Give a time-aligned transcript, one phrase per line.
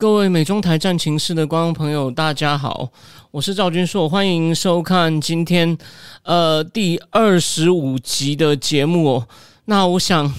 [0.00, 2.90] 各位美中台战情室的观众朋友，大家好，
[3.30, 5.76] 我是赵君硕，欢迎收看今天
[6.22, 9.28] 呃第二十五集的节目哦。
[9.66, 10.32] 那我想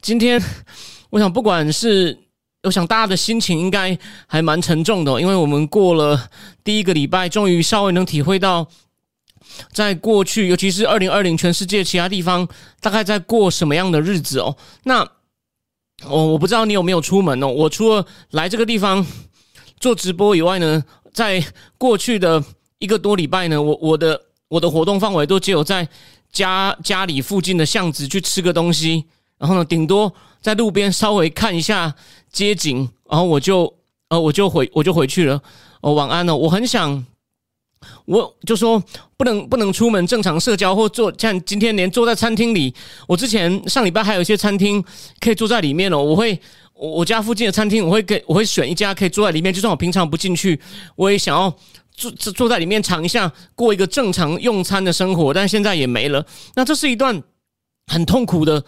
[0.00, 0.40] 今天，
[1.10, 2.16] 我想不管是，
[2.62, 6.28] 我想大家的心情应该还蛮沉重的，因为我们过了
[6.62, 8.68] 第一个礼拜，终于稍微能体会到，
[9.72, 12.46] 在过去，尤其是二零二零，全世界其他地方
[12.80, 14.56] 大概在过什么样的日子哦。
[14.84, 15.04] 那
[16.06, 17.48] 我我不知道你有没有出门哦。
[17.48, 19.04] 我除了来这个地方
[19.80, 21.44] 做直播以外呢，在
[21.76, 22.42] 过去的
[22.78, 25.88] 一个多礼拜呢，我我的我的活动范围都只有在
[26.30, 29.04] 家家里附近的巷子去吃个东西，
[29.38, 31.94] 然后呢，顶多在路边稍微看一下
[32.30, 33.74] 街景，然后我就
[34.08, 35.42] 呃我就回我就回去了。
[35.80, 36.36] 哦，晚安了。
[36.36, 37.04] 我很想。
[38.06, 38.82] 我就说
[39.16, 42.74] 不能不能出门正常社交或坐像今天连坐在餐厅里，
[43.06, 44.82] 我之前上礼拜还有一些餐厅
[45.20, 46.02] 可以坐在里面哦。
[46.02, 46.38] 我会
[46.74, 50.60] 我我家附近的餐厅，我会给我会选一家可以坐在里面，就算我平常不进去，
[50.96, 51.54] 我也想要
[51.94, 55.32] 坐坐在里面尝一下过一个正常用餐的生活。
[55.32, 56.24] 但现在也没了，
[56.56, 57.22] 那这是一段
[57.86, 58.64] 很痛苦的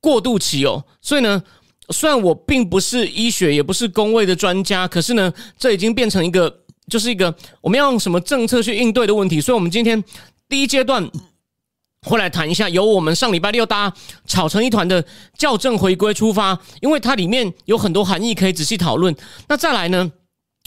[0.00, 0.84] 过渡期哦。
[1.00, 1.42] 所以呢，
[1.90, 6.59] 虽然我并不是医学也不是工位的专家，可是呢，这已经变成一个。
[6.90, 10.04] 就是一个我们要用什么政策去应对的问题，所以，我们今天
[10.48, 11.08] 第一阶段
[12.02, 15.02] 会来谈一下，由我们上礼拜六大家吵成一团的
[15.38, 19.16] 校正回归出发，因为它里面有很多含义可以仔细讨论。
[19.48, 20.12] 那再来呢，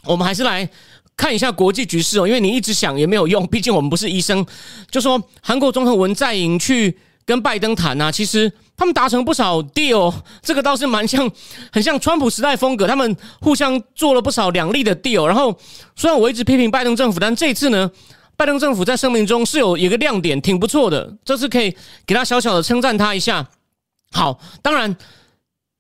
[0.05, 0.67] 我们还是来
[1.15, 4.43] 看一下国际局势哦，因为你一直想也没有用，毕竟我们不是医生。
[4.89, 6.97] 就说韩国总统文在寅去。
[7.25, 11.30] 跟拜登谈啊，其实他们达成不少 deal，这个倒是蛮像，
[11.71, 12.87] 很像川普时代风格。
[12.87, 15.25] 他们互相做了不少两利的 deal。
[15.25, 15.55] 然后，
[15.95, 17.89] 虽然我一直批评拜登政府，但这次呢，
[18.36, 21.15] 拜登政府在声明中是有一个亮点，挺不错的。
[21.23, 21.75] 这次可以
[22.05, 23.48] 给他小小的称赞他一下。
[24.11, 24.95] 好，当然，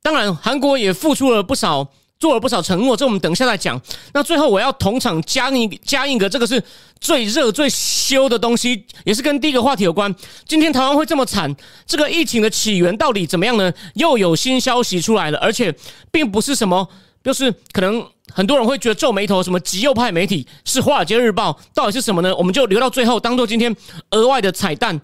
[0.01, 1.89] 当然，韩国也付出了不少。
[2.23, 3.77] 做了不少承诺，这我们等一下再讲。
[4.13, 6.63] 那最后我要同场加印加印个，这个是
[7.01, 10.15] 最热最羞的东西，也是跟第一个话题有关。
[10.45, 11.53] 今天台湾会这么惨，
[11.85, 13.69] 这个疫情的起源到底怎么样呢？
[13.95, 15.75] 又有新消息出来了，而且
[16.13, 16.87] 并不是什么，
[17.21, 18.01] 就是可能
[18.31, 22.33] 很多人会觉得皱眉头，什么极右派媒体是华尔街日报，到底是什么呢？
[22.37, 23.75] 我们就留到最后，当做今天
[24.11, 25.01] 额外的彩蛋。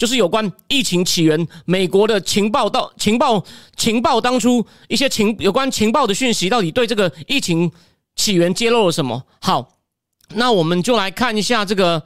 [0.00, 3.44] 就是有关疫情起源，美国的情报到情报
[3.76, 7.70] 情报当初一些情有关情报的讯息，到底对这个疫情
[8.16, 9.22] 起源揭露了什么？
[9.42, 9.76] 好，
[10.30, 12.02] 那我们就来看一下这个，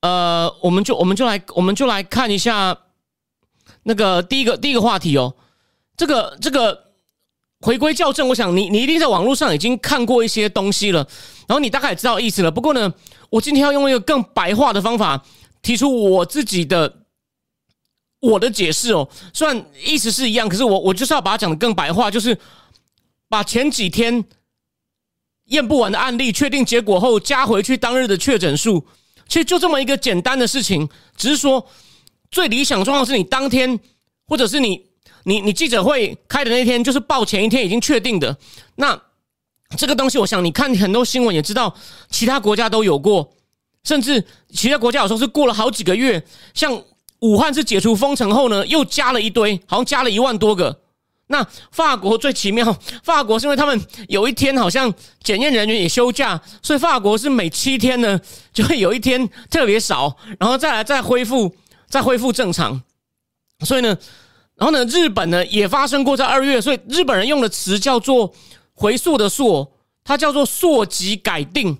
[0.00, 2.76] 呃，我们就我们就来我们就来看一下
[3.84, 5.36] 那个第一个第一个话题哦，
[5.96, 6.86] 这个这个
[7.60, 11.06] 回归校正，我想你你一定在网络上已经看过一些东西了，
[11.46, 12.50] 然后你大概也知道意思了。
[12.50, 12.92] 不过呢，
[13.30, 15.24] 我今天要用一个更白话的方法
[15.62, 16.92] 提出我自己的。
[18.24, 22.36] 我的解释哦，虽然意思是一样，可是我我就是要把它讲的更白话，就是
[23.28, 24.24] 把前几天
[25.46, 28.86] 验不完的案例确定结果后加回去当日的确诊数，
[29.28, 30.88] 其实就这么一个简单的事情。
[31.16, 31.66] 只是说
[32.30, 33.78] 最理想状况是你当天，
[34.26, 34.86] 或者是你
[35.24, 38.34] 你你记者会开的那天，就是报前一天已经确定的。
[38.76, 38.98] 那
[39.76, 41.74] 这个东西，我想你看很多新闻也知道，
[42.08, 43.34] 其他国家都有过，
[43.82, 46.24] 甚至其他国家有时候是过了好几个月，
[46.54, 46.82] 像。
[47.24, 50.82] 武汉是解除封城后呢，又加了一堆，好像加了一万多个。
[51.28, 54.92] 那法国最奇妙，法国是因为他们有一天好像
[55.22, 58.20] 检验人员也休假，所以法国是每七天呢
[58.52, 61.50] 就会有一天特别少，然后再来再恢复，
[61.88, 62.82] 再恢复正常。
[63.64, 63.96] 所以呢，
[64.56, 68.30] 然后呢，日本呢也发生过在二月，所以日本人用的词叫做
[68.76, 69.66] “回溯的溯”，
[70.04, 71.78] 它叫做“溯及改定”。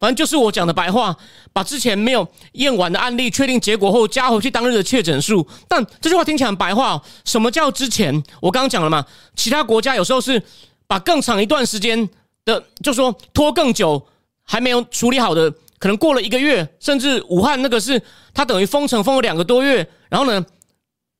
[0.00, 1.14] 反正就是我讲的白话，
[1.52, 5.46] 把之前没有验完的案例确定结果后加回去当日的确诊数。
[5.68, 8.10] 但这句话听起来很白话，什么叫之前？
[8.40, 9.04] 我刚刚讲了嘛，
[9.36, 10.42] 其他国家有时候是
[10.86, 12.08] 把更长一段时间
[12.46, 14.02] 的，就说拖更久
[14.42, 18.00] 还没有处理好的，可能过了一个月，甚至武汉那个是
[18.32, 20.42] 它等于封城封了两个多月，然后呢，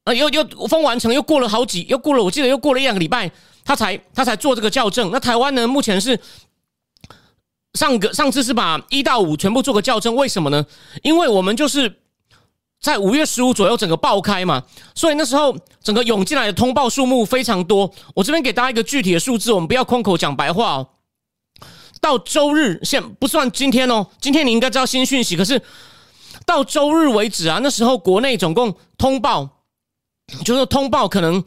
[0.05, 3.31] 啊又又封完成又过了好几，又过了我记得又过了一两个礼拜，
[3.63, 5.11] 他才他才做这个校正。
[5.11, 6.19] 那台湾呢，目前是。
[7.75, 10.67] 上个上次是把一到五全部做个校正，为什么呢？
[11.03, 12.01] 因为我们就是
[12.81, 14.65] 在五月十五左右整个爆开嘛，
[14.95, 17.93] 所以那时候整个涌进来的通报数目非常多。
[18.15, 20.89] 我这边给大家一个具体的数字，我们不要空口讲白话哦。
[22.01, 25.37] 到周日现不算今天哦，今天你应该知道新讯息。
[25.37, 25.61] 可是
[26.47, 29.49] 到周日为止啊，那时候国内总共通报，
[30.45, 31.45] 就是通报可能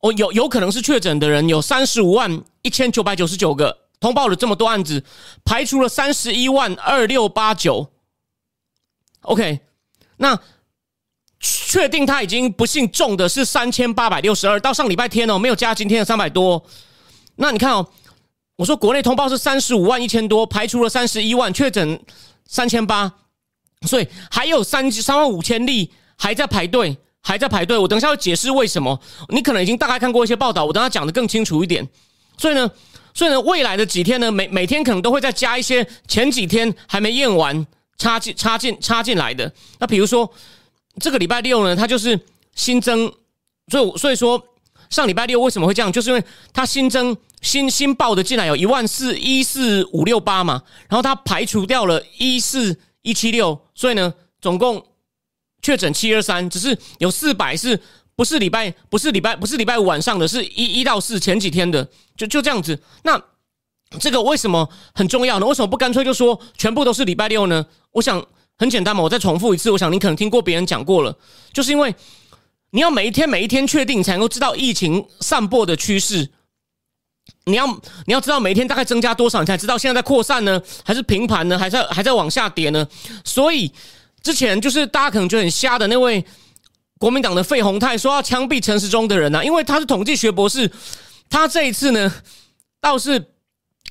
[0.00, 5.04] 哦有有可能是确诊的人有三十五万一千九百九十九个，通报了这么多案子，
[5.44, 7.90] 排除了三十一万二六八九。
[9.22, 9.60] OK，
[10.16, 10.38] 那
[11.40, 16.64] 确定他已经不幸中的是三千八百六十二，到上礼拜天哦，没有加今天的三百多。
[17.36, 17.88] 那你看哦。
[18.58, 22.02] 我说国内通报是三十五万一千多，排除了三十一万确诊
[22.46, 23.12] 三千八，
[23.86, 27.76] 所以还有三三万五千例还在排队，还在排队。
[27.76, 28.98] 我等一下会解释为什么。
[29.28, 31.86] 你可能已经大概看过一些报道，我等下讲的更清楚一点。
[32.38, 32.70] 所以呢，
[33.16, 37.66] 所以呢，未来的几天呢，每每天可能都会再加一些前几天还没验完
[37.96, 39.50] 插进插进插进来的。
[39.78, 40.30] 那比如说
[41.00, 42.20] 这个礼拜六呢，它就是
[42.54, 43.10] 新增，
[43.68, 44.40] 所以所以说。
[44.88, 45.90] 上礼拜六为什么会这样？
[45.90, 46.22] 就是因为
[46.52, 54.80] 它新增新新报的进来有一万四一四五六八嘛，然后它排除掉了一四一七六，所以呢，总共
[55.60, 57.80] 确诊七二三，只是有四百是
[58.16, 62.76] 不是礼拜不是礼拜不是礼拜五晚上的，是一一到四前几天的，就就这样子。
[63.04, 63.22] 那
[64.00, 65.46] 这个为什么很重要呢？
[65.46, 67.64] 为什么不干脆就说全部都是礼拜六呢？
[67.92, 68.26] 我想
[68.58, 71.16] 很简单嘛，我再重复一次，我想你可能听过别人讲过了，
[71.52, 71.94] 就是因为。
[72.70, 76.28] 你要每一天每一天确定，才能够知道疫情散播的趋势。
[77.44, 77.66] 你要
[78.04, 82.86] 你要知道每一天大概增加多少，你才知道现在在扩散呢，还是平盘呢，还在还在往下跌呢？
[83.24, 83.72] 所以
[84.20, 86.22] 之前就是大家可能觉得很瞎的那位
[86.98, 90.70] 国民党的费鸿泰说要枪毙陈时中的人呢，因为他是统计学博士，
[91.28, 92.12] 他这一次呢
[92.80, 93.22] 倒是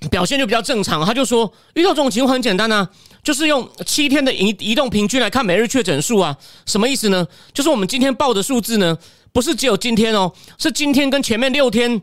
[0.10, 2.90] 表现就比较正常，他就说遇到这种情况很简单啊。
[3.24, 6.38] 就是用七天的移移动平均来看每日确诊数啊，
[6.68, 7.26] 什么意思呢？
[7.52, 8.96] 就是我们今天报的数字呢，
[9.34, 12.00] 不是只有今天哦，是今天跟前面六天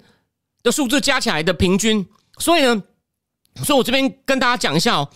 [0.65, 2.05] 的数字加起来的平均。
[2.39, 2.83] 所以呢，
[3.63, 5.09] 所以我这边跟大家讲一下哦，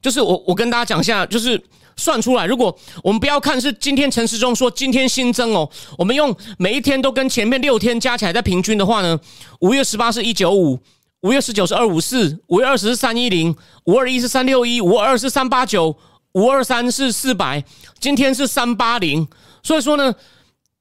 [0.00, 1.62] 就是我我跟大家讲一下，就是
[2.00, 9.20] 算出来，如果我们不要看是今天陈时中说今天新增哦，我们用每一天都跟前面六天加起来再平均的话呢，
[9.60, 10.80] 五月十八是一九五。
[11.22, 13.54] 五月十九是二五四，五月二十是三一零，
[13.84, 15.94] 五二一是三六一，五二是三八九，
[16.32, 17.62] 五二三是四百，
[17.98, 19.28] 今天是三八零。
[19.62, 20.14] 所以说呢，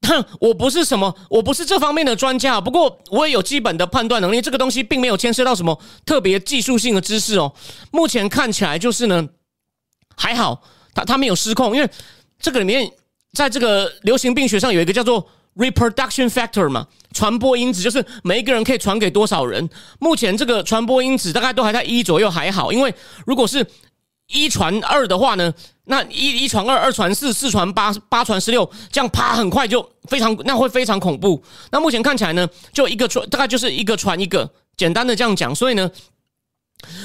[0.08, 4.42] 哼 我不是什么，我不是这方面的专家，不过我也有基本的判断能力。
[4.42, 7.54] 这个东西并没有牵涉到什么特别技术性的知识哦。
[7.92, 9.28] 目前看起来就是呢，
[10.16, 10.62] 还好，
[11.00, 11.90] 它它没有失控，因为
[12.40, 12.92] 这个里面
[13.34, 15.28] 在这个流行病学上有一个叫做。
[15.56, 19.68] reproduction factor 嘛，传播因子就是每一个人可以传给多少人。
[20.00, 22.72] 目前这个传播因子大概都还在一左右，还好。
[22.72, 22.94] 因为
[23.26, 23.66] 如果是
[24.28, 25.54] 一传二的话呢，
[25.86, 31.44] 那一一传二，二传四，四传八，八传十六，这样啪，很快就非常，那会非常恐怖。
[31.72, 35.54] 那目前看起来呢，就一个传，大概就是一个传一个，简单的这样讲。
[35.54, 35.92] 所以呢。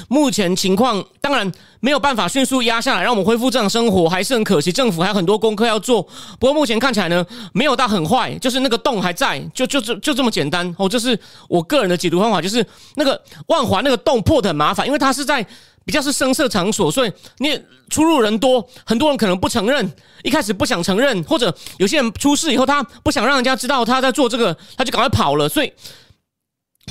[0.07, 4.71] 目前情况当然没有办法迅速压下来，让我们恢复正常生活，还是很可惜。
[4.71, 6.01] 政府还有很多功课要做。
[6.39, 10.87] 不过目前看起来呢，没有到很坏，就是那个洞还在，就就就就这么简单哦。
[10.87, 11.17] 这是
[11.49, 15.45] 我个人的解读方法，就是那个万华那个洞破的很麻烦，因为它是在
[15.83, 19.93] 比较是声色场所，所以你出入人多，很多人可能不承认，
[20.23, 25.47] 一开始不想承认，或者有些人出事以后，他不想让人家知道他在做这个，他就赶快跑了。
[25.49, 25.71] 所以，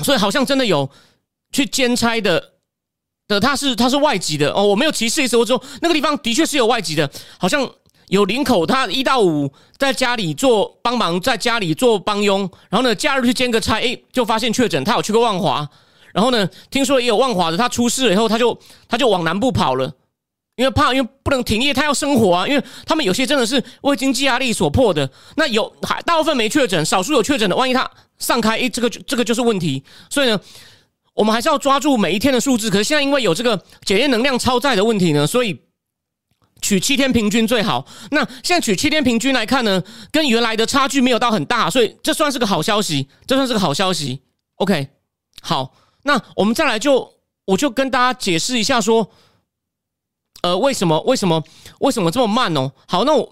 [0.03, 0.89] 所以好像真的有
[1.51, 2.51] 去兼差的。
[3.27, 4.51] 的他是他是外籍的。
[4.51, 7.67] 哦，我没有歧视意思，我说那个地方的确是有外籍的，好像
[8.09, 15.67] 有领口，他一到五在家里做帮忙，在家里做帮佣，然后呢假日去兼个差，哎，就发现确诊，他有去过万华，
[16.13, 18.55] 然后呢听说也有万华的，他出事了以后，他就
[18.87, 19.91] 他就往南部跑了，
[20.55, 30.39] 因为怕，因为不能停业，他要生活啊，因为他们有些真的是为经济压力所迫的，那有还大部分没确诊，少数有确诊的，万一他散开，哎，这个这个就是问题，所以呢。
[31.15, 35.57] 我们还是要抓住每一天的数字，可是现在因为有这个检验能量超载的问题呢，所以
[36.61, 37.85] 取七天平均最好。
[38.11, 39.81] 那现在取七天平均来看呢，
[40.11, 44.21] 跟原来的差距没有到很大，所以这算是个好消息，这算是个好消息。
[44.55, 44.89] OK，
[45.41, 47.13] 好，那我们再来就
[47.45, 49.09] 我就跟大家解释一下说，
[50.41, 51.41] 呃，为什么为什么
[51.79, 52.73] 为什么这么慢哦？
[52.87, 53.31] 好，那我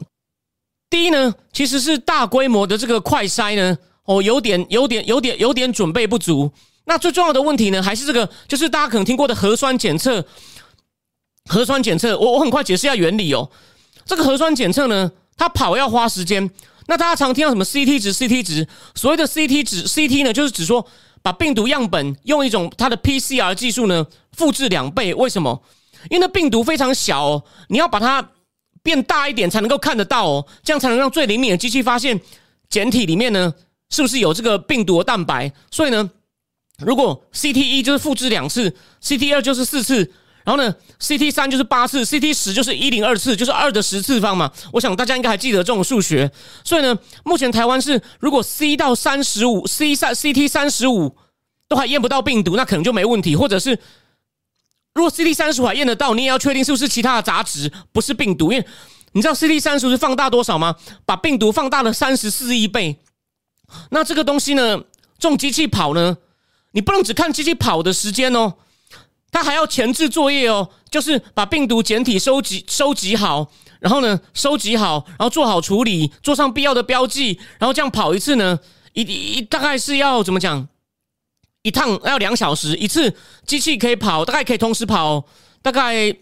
[0.89, 6.49] 第一呢，其实是大规模的这个快筛呢，哦，有点有点有点有点准备不足。
[6.85, 10.25] 那最重要的问题呢，还是这个，就是大家可能听过的核酸检测。
[11.49, 13.49] 核酸检测，我我很快解释一下原理哦。
[14.05, 16.49] 这个核酸检测呢，它跑要花时间。
[16.87, 20.85] 那大家常听到什么 CT 值，CT 值，所谓的 CT 值，CT 呢，就是指说
[21.21, 25.13] 把病毒样本用一种它的 PCR 技术呢复制两倍。
[25.13, 25.61] 为什么？
[26.09, 28.25] 因为那病毒非常小，哦，你要把它
[28.81, 32.19] 变大一点才能够看得到哦，这样才能让最灵敏的机器发现
[32.69, 33.53] 简体里面呢
[33.89, 35.51] 是不是有这个病毒的蛋白。
[35.71, 36.09] 所以呢。
[36.85, 39.97] 如果 CT 一就是复制两次，CT 二就是四次，
[40.43, 44.51] 然后呢，CT 三就是八次，CT 十就是一零二次，就是二的十次方嘛。
[44.71, 46.29] 我想大家应该还记得这种数学。
[46.63, 51.15] 所以呢，目前台湾是如果 C 到三十五，C 三 CT 三十五
[51.67, 53.35] 都还验不到病毒，那可能就没问题。
[53.35, 53.79] 或者是
[54.93, 58.51] 如果 CT 三十五还验得到，你也要确定是不是其他的杂质，不是病毒。
[58.51, 58.65] 因为
[59.13, 60.75] 你知道 CT 三十五是放大多少吗？
[61.05, 62.97] 把病毒放大了三十四亿倍。
[63.91, 64.77] 那这个东西呢，
[65.17, 66.17] 这种机器跑呢，
[66.73, 68.53] 你不能只看机器跑的时间哦。
[69.31, 78.59] 它还要前置作业哦，就是把病毒简体收集收集好，然后呢收集好，然后做好处理，做上必要的标记，然后这样跑一次呢，
[78.93, 80.67] 一一大概是要怎么讲？
[81.63, 83.15] 一趟要两小时一次，
[83.47, 85.25] 机器可以跑，大概可以同时跑，
[85.63, 86.15] 大概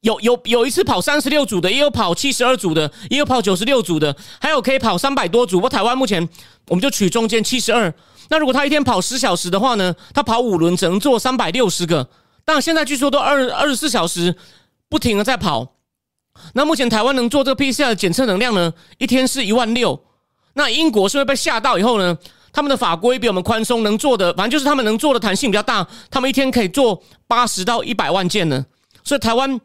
[0.00, 5.60] 有有有一次跑三十六组的，也有跑七十二组的，也有跑九十六组的，还有可以跑三百多组。
[5.60, 6.28] 我台湾目前
[6.66, 7.94] 我们就取中间七十二。
[8.28, 9.94] 那如果他一天跑十小时的话呢？
[10.12, 12.08] 他跑五轮只能做三百六十个。
[12.44, 14.34] 但，现在据说都二二十四小时
[14.88, 15.74] 不停的在跑。
[16.52, 18.72] 那目前台湾能做这个 PCR 检测能量呢？
[18.98, 20.00] 一天是一万六。
[20.54, 22.16] 那英国是会被吓到以后呢？
[22.52, 25.86] 他们的法规比我们宽松，能做的反正就是他们能做的弹性比较大。
[26.10, 28.64] 他们一天可以做八十到一百万件呢。
[29.04, 29.60] 所以台湾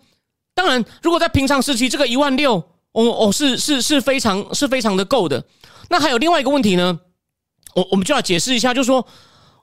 [0.53, 2.55] 当然，如果在平常时期，这个一万六，
[2.91, 5.43] 哦哦，是是是非常是非常的够的。
[5.89, 6.99] 那还有另外一个问题呢？
[7.75, 9.05] 我我们就要解释一下，就是说，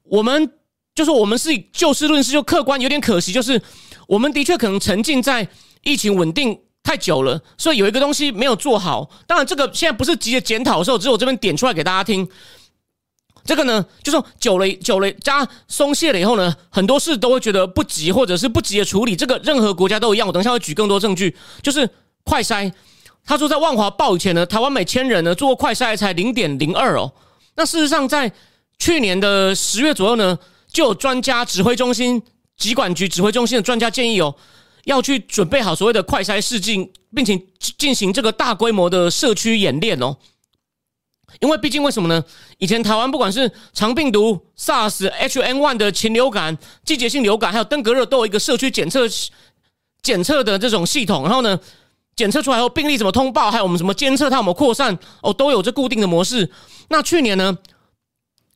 [0.03, 0.53] 我们
[0.95, 3.61] 就是我们是就事论事，就客观有点可惜，就是
[4.07, 5.47] 我们的确可能沉浸在
[5.83, 9.09] 疫情稳定太久了，所以有一个东西没有做好。
[9.27, 12.29] 当然，这个现在不是急着检讨的时候，只有我这边点出来给大家听。
[13.43, 19.17] 这个呢，就说久了久了加松懈了以后呢，很多事都会觉得不急，或者是不急的处理。
[19.17, 20.27] 这个任何国家都一样。
[20.27, 21.89] 我等一下会举更多证据，就是
[22.23, 22.71] 快筛。
[23.25, 27.11] 他说在万华报以前呢，台湾每千人呢做过快筛才零点零二哦。
[27.57, 28.33] 那事实上，在
[28.79, 30.39] 去年的十月左右呢，
[30.73, 32.23] 就有专家指挥中心、
[32.57, 34.35] 疾管局指挥中心的专家建议哦，
[34.85, 37.39] 要去准备好所谓的快筛试剂，并且
[37.77, 40.17] 进行这个大规模的社区演练哦。
[41.41, 42.25] 因为毕竟为什么呢？
[42.59, 49.07] 以前台湾不管是长病毒、SARS、H1N1 的禽流感、季节性流感，还有登革热，都有一个社区检测
[50.03, 51.25] 检测的这种系统。
[51.25, 51.61] 然后呢？
[52.21, 53.51] 检测出来后，病例怎么通报？
[53.51, 54.99] 还有我们什么监测它有没有扩散？
[55.23, 56.51] 哦，都有这固定的模式。
[56.91, 57.57] 那去年呢，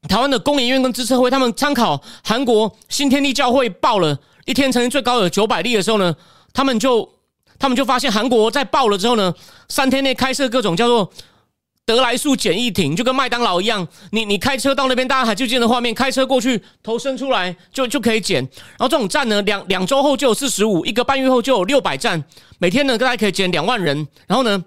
[0.07, 6.15] 台湾的工研院跟资策会他们参考韩国新天地教会报了一天曾经最高有九百例的时候呢，
[6.53, 7.09] 他们就
[7.59, 9.33] 他们就发现韩国在报了之后呢，
[9.71, 11.11] 三天内开设各种叫做。
[11.87, 18.43] 德来速检疫艇就跟麦当劳一样，你你开车到那边，大家还就见的画面，开车过去，头伸出来就就可以检。
[18.43, 22.25] 然后这种站呢，两两周后就有四十五，一个半月后就有六百站，
[22.59, 24.09] 每天呢大概可以检两万人。
[24.27, 24.65] 然后呢，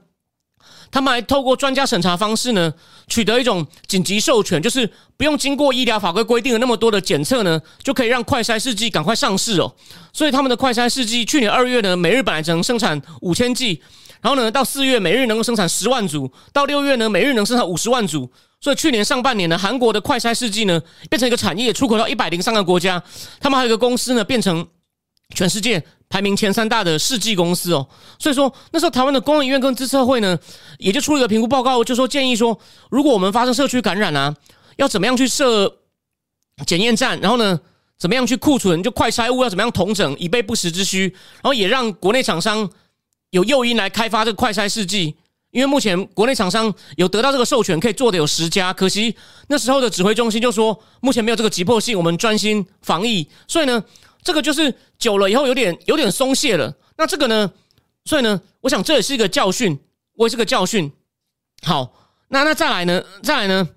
[0.91, 2.71] 他们还透过专家审查方式呢，
[3.07, 9.73] 取得一种紧急授权，就是不用经过医疗法规规定的那么多的检测呢，就可以让快筛试剂赶快上市哦。
[10.13, 13.81] 所以他们的快筛试剂去年二月呢，每日本来只能生产五千剂。
[14.21, 18.29] 然后呢，到四月每日能够生产十万组，到六月呢每日能生产五十万组。
[18.59, 20.81] 所以去年上半年呢，韩国的快筛试剂呢
[21.11, 23.01] 变成一个产业，出口到一百零三个国家。
[23.39, 24.67] 他们还有一个公司呢，变成
[25.35, 27.87] 全世界排名前三大的试剂公司哦。
[28.17, 30.39] 所以说那时候台湾的工研院跟资策会呢，
[30.79, 32.59] 也就出了一个评估报告，就说建议说，
[32.89, 34.35] 如果我们发生社区感染啊，
[34.77, 35.71] 要怎么样去设
[36.65, 37.59] 检验站，然后呢，
[37.99, 41.03] 怎么样去库存就快筛物要怎么样统整，以备不时之需，
[41.35, 42.67] 然后也让国内厂商。
[43.37, 45.15] 有诱因来开发这个快筛试剂，
[45.51, 48.73] 因为目前国内厂商有得到这个授权，可以做的有十家。
[48.73, 49.15] 可惜
[49.47, 53.29] 那时候的指挥中心就说，目前没有这个急迫性，我们专心防疫。
[53.47, 53.83] 所以呢，
[54.23, 56.73] 这个就是久了以后有点有点松懈了。
[56.97, 57.51] 那这个呢，
[58.05, 59.79] 所以呢，我想这也是一个教训，
[60.15, 60.91] 我也是个教训。
[61.61, 61.93] 好，
[62.29, 63.69] 那那再来呢，再来呢，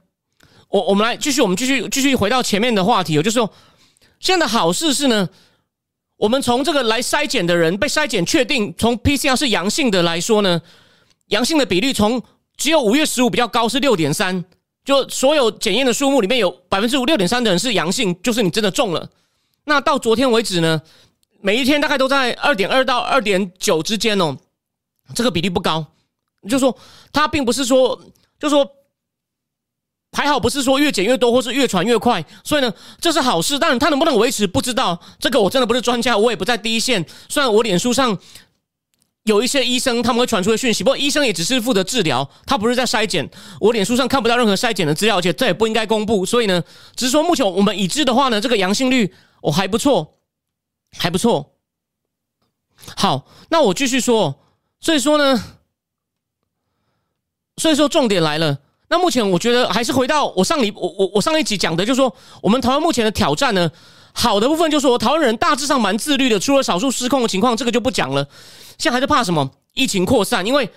[0.71, 3.53] 我我们来继续，我们继续继续回到前面的话题，就是说，
[4.21, 5.29] 现在的好事是呢。
[6.21, 10.61] 我们从这个来筛检的人被筛检确定从 PCR 是阳性的来说呢，
[11.29, 12.23] 阳性的比率从
[12.59, 14.45] 只有五月十五比较高是六点三，
[14.85, 19.09] 就所有检验的数目里面有百分之五六点三的人是阳性，就是你真的中了。
[19.65, 20.83] 那到昨天为止呢，
[21.41, 24.37] 每一天大概都在二点二到二点九之间哦，
[25.15, 25.87] 这个比例不高，
[26.51, 26.77] 就说
[27.15, 27.99] 它并不是说，
[28.39, 28.71] 就说。
[30.13, 33.59] 还好不是说越减越多，或是越传越快，所以呢，这是好事。
[33.59, 35.01] 但是它能不能维持，不知道。
[35.21, 37.07] 这个我真的不是专家，我也不在第一线。
[37.29, 38.19] 虽然我脸书上
[39.23, 43.31] 有一些医生他们会传出的讯息，不过医生也只是负责治疗，他不是在筛检。
[43.61, 46.27] 我脸书上看不到任何筛检的资料，而且这也不应该公布。
[46.27, 46.63] 所以呢，
[46.97, 50.19] 只是说目前我们已知的话呢，这个阳性率哦还不错，
[50.99, 51.55] 还不错。
[52.97, 54.41] 好，那我继续说。
[54.81, 55.41] 所以说呢，
[57.59, 58.59] 所以说重点来了。
[58.91, 63.71] 那目前我觉得还是回到我上一我我我上一集讲的，就是说我们台湾目前的挑战呢，
[64.13, 68.27] 好的部分就是说，台湾人大致上蛮自律的，除了少数失控的情况，这个就不讲了。
[68.79, 70.69] 现在还是怕什么疫情扩散，因为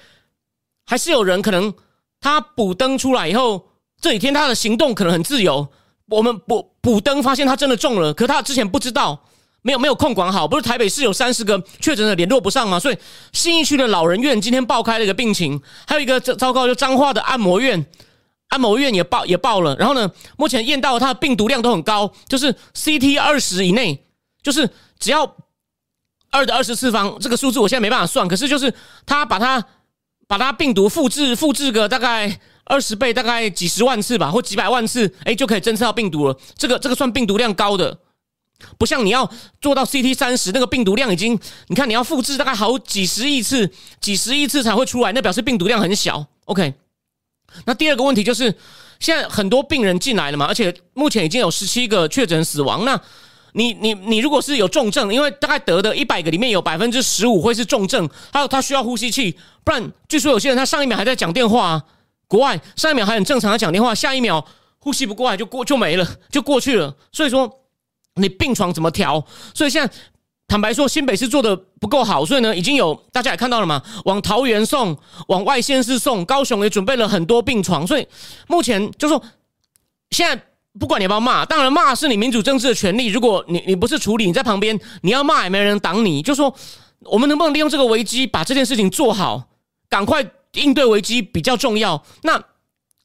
[0.86, 1.74] 还是有人可能
[2.22, 5.68] 他补登出来以后，这几天他的行动可能很自由。
[6.08, 9.20] 我们补补登发现他真的中了，可他之前不知道，
[9.64, 10.48] 没有没有控管好。
[10.48, 12.80] 不是台北市有三十个确诊的联络不上吗？
[12.80, 12.98] 所以
[13.32, 17.84] 新义区的老人院今天爆开了一个病情，还有一个糟糕就脏话的按摩院。
[18.50, 24.06] 按摩院也爆也爆了，然后呢，目前验到它的病毒量都很高，就是 CT 二十以内，
[24.44, 25.38] 就是只要
[26.30, 28.72] 二的二十次方这个数字，我现在没办法算，可是就是
[29.08, 29.66] 他把它
[30.28, 36.38] 把它病毒复制复制个大概二十倍，大概几十万次吧，或几百万次，哎，就可以侦测到病毒了。
[36.56, 37.98] 这个这个算病毒量高的，
[38.78, 39.30] 不像你要
[39.62, 46.26] 做到 CT 三十，那个病毒量已经，你看你要复制大概好几十亿次，几十亿次才会出来，那表示病毒量很小。
[46.46, 46.74] OK。
[47.66, 48.56] 那第二个问题就是，
[49.00, 52.84] 现在很多病人进来了嘛，而且目前已经有十七个确诊死亡。
[52.84, 53.00] 那
[53.52, 61.84] 你你你如果是有重症，因为大概得的一百个里面有百分之十五会是重症，还有他需要呼吸器，不然据说有些人他上一秒还在讲电话，啊
[62.28, 64.44] 国外上一秒还很正常的讲电话，下一秒
[64.80, 66.96] 呼吸不过来就过就没了，就过去了。
[67.12, 67.48] 所以说
[68.16, 69.26] 你病床怎么调？
[69.54, 69.94] 所以现在。
[70.46, 74.96] 坦白说，新北市做的不够好，所以呢，已经有大家也看到了嘛，往桃园送，
[75.30, 78.06] 往外县市送，高雄也准备了很多病床，所以
[78.48, 79.24] 目前就说，
[80.12, 80.44] 现在
[80.78, 83.08] 不管你要不要骂，当然骂是你民主政治的权利。
[83.08, 86.22] 如果你你不是处理，你在旁边，你要骂也没人挡你。
[86.22, 86.54] 就说
[87.06, 89.48] 我们能不能利用这个危机把这件事情做好，
[89.90, 90.24] 赶快
[90.56, 92.04] 应对危机比较重要。
[92.22, 92.40] 那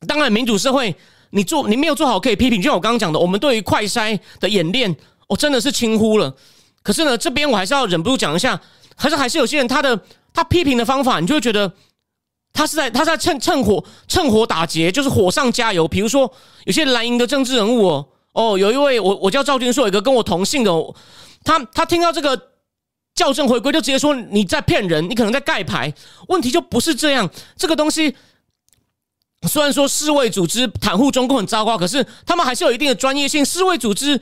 [0.06, 0.94] 当然，民主社会
[1.30, 4.94] 你做你没有做好可以批评，就像我刚刚讲的，我们对于快筛的演练，
[5.26, 6.34] 我真的是轻忽了。
[6.82, 8.58] 可是呢，这边我还是要忍不住讲一下，
[8.96, 10.00] 还是还是有些人他的
[10.32, 11.70] 他批评的方法，你就会觉得
[12.52, 15.86] 他是在他在趁趁火趁火打劫，就是火上加油。
[15.86, 16.32] 比如说
[16.64, 20.72] 有些蓝营的政治人物哦，哦，有一位我我叫赵军硕，有一个跟我同姓的，
[21.44, 22.40] 他他听到这个
[23.16, 25.92] 校正回归，就直接说你在骗人，你可能在盖牌。
[26.28, 28.14] 问题就不是这样，这个东西
[29.46, 33.44] 虽然说世卫组织袒护中共很糟糕，可是他们还是有一定的专业性。
[33.44, 34.20] 世卫组织。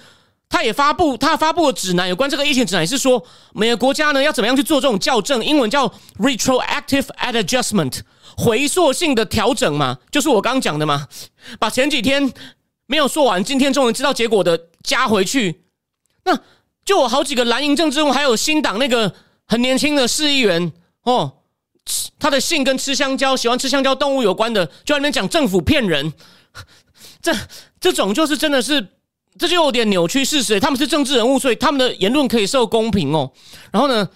[0.48, 3.20] 他也发布，他发布的指南有关这个疫情指南是说，
[3.52, 7.98] 每个国家呢要怎么样去做这种校正，英文叫 retroactive adjustment，
[8.36, 11.08] 回溯性的调整嘛，就是我刚刚讲的嘛，
[11.58, 12.32] 把前几天
[12.86, 15.62] 没有说完，今天终于知道结果的加回去。
[16.24, 16.38] 那
[16.84, 19.12] 就我好几个蓝营政治人物，还有新党那个
[19.48, 21.38] 很年轻的市议员哦，
[22.18, 26.12] 他的性跟吃香蕉、喜欢吃香蕉动物有关的，就在那边讲政府骗人，
[27.22, 27.32] 这
[27.80, 28.88] 这种就是真的是。
[29.38, 30.58] 这就有点扭曲事实。
[30.58, 33.30] 他们是政治人物，所以他们的言论可以受公平哦。
[33.70, 34.08] 然后呢，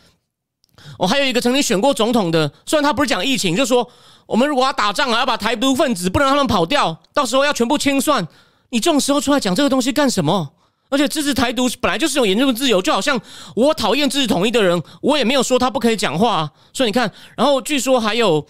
[0.98, 3.86] 我还有一个曾经选过总统的，虽然他不是讲疫情，就说
[4.24, 8.26] 我们如果要打仗啊，要把台独分子不能让他们跑掉，到时候要全部清算。
[8.70, 10.54] 你这种时候出来讲这个东西干什么？
[10.90, 13.18] 而且支持台独本来就是有言论自由，就好像
[13.56, 16.50] 我讨厌支持统一的人，我也没有说他不可以讲话。
[16.74, 18.46] 所以你看，然后据说还有。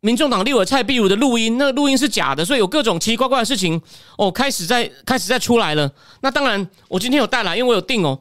[0.00, 3.82] 民众党立委蔡壁如的录音，那个录音是假的，所以有各种奇奇怪怪的事情
[4.16, 5.90] 哦，开始在开始在出来了。
[6.20, 8.16] 那当然，我今天有带来，因为我有订哦。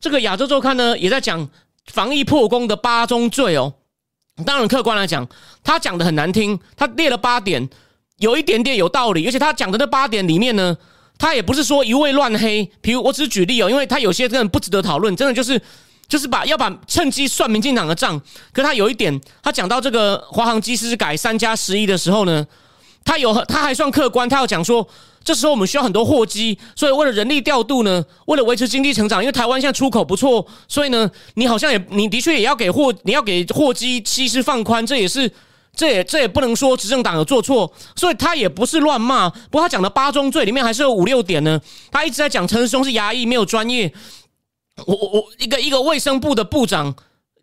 [0.00, 1.48] 这个亚洲周刊呢，也在讲
[1.92, 3.72] 防疫破功的八宗罪哦。
[4.44, 5.24] 当然，客观来讲，
[5.62, 7.70] 他讲的很难听，他列了八点，
[8.18, 10.76] 有一点点有道理，而且他讲的那八点里面呢，
[11.18, 12.70] 他也不是说一味乱黑。
[12.80, 15.60] 比如，我只是举例哦，因为他有些真的不值得讨论，真的就是。
[16.08, 18.20] 就是把要把趁机算民进党的账，
[18.52, 22.46] 可他有一点，他讲到这个华航机师改三加十一的时候呢，
[23.02, 24.86] 他有他还算客观，他要讲说，
[25.24, 35.30] 这时候我们需要很多货机，所以为了人力调度呢，为了维持经济成长，因为台湾现在出口不错，所以呢，你好像也你的确也要给货，你要给货机机师放宽，这也是
[35.76, 43.92] 这也这也不能说执政党有做错，所以他也不是乱骂，不过他讲的八宗罪里面还是有五六点呢，他一直在讲陈时中是牙医没有专业。
[44.86, 46.94] 我我我一个一个卫生部的部长，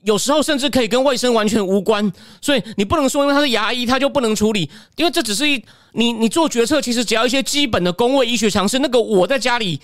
[0.04, 5.64] 有时候甚至可以跟卫生完全无关，所以你不能说因为他是牙医他就不能处理，因为这只是一
[5.94, 9.80] 你你做决策，其实只要一些基本的公卫医学常识，那个我在家里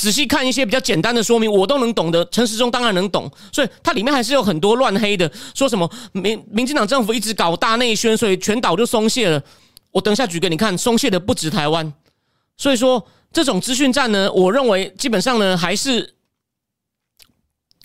[0.00, 2.24] 仔细看一些比较简单的说明，我都能懂得。
[2.30, 9.42] 陈时中当然能懂，所以它里面还是有很多乱黑的，说什么民民进党政府一直搞大内宣，所以全岛就松懈了。
[9.90, 11.92] 我等一下举给你看，松懈的不止台湾，
[12.56, 16.14] 所以说这种资讯战呢，我认为基本上呢还是。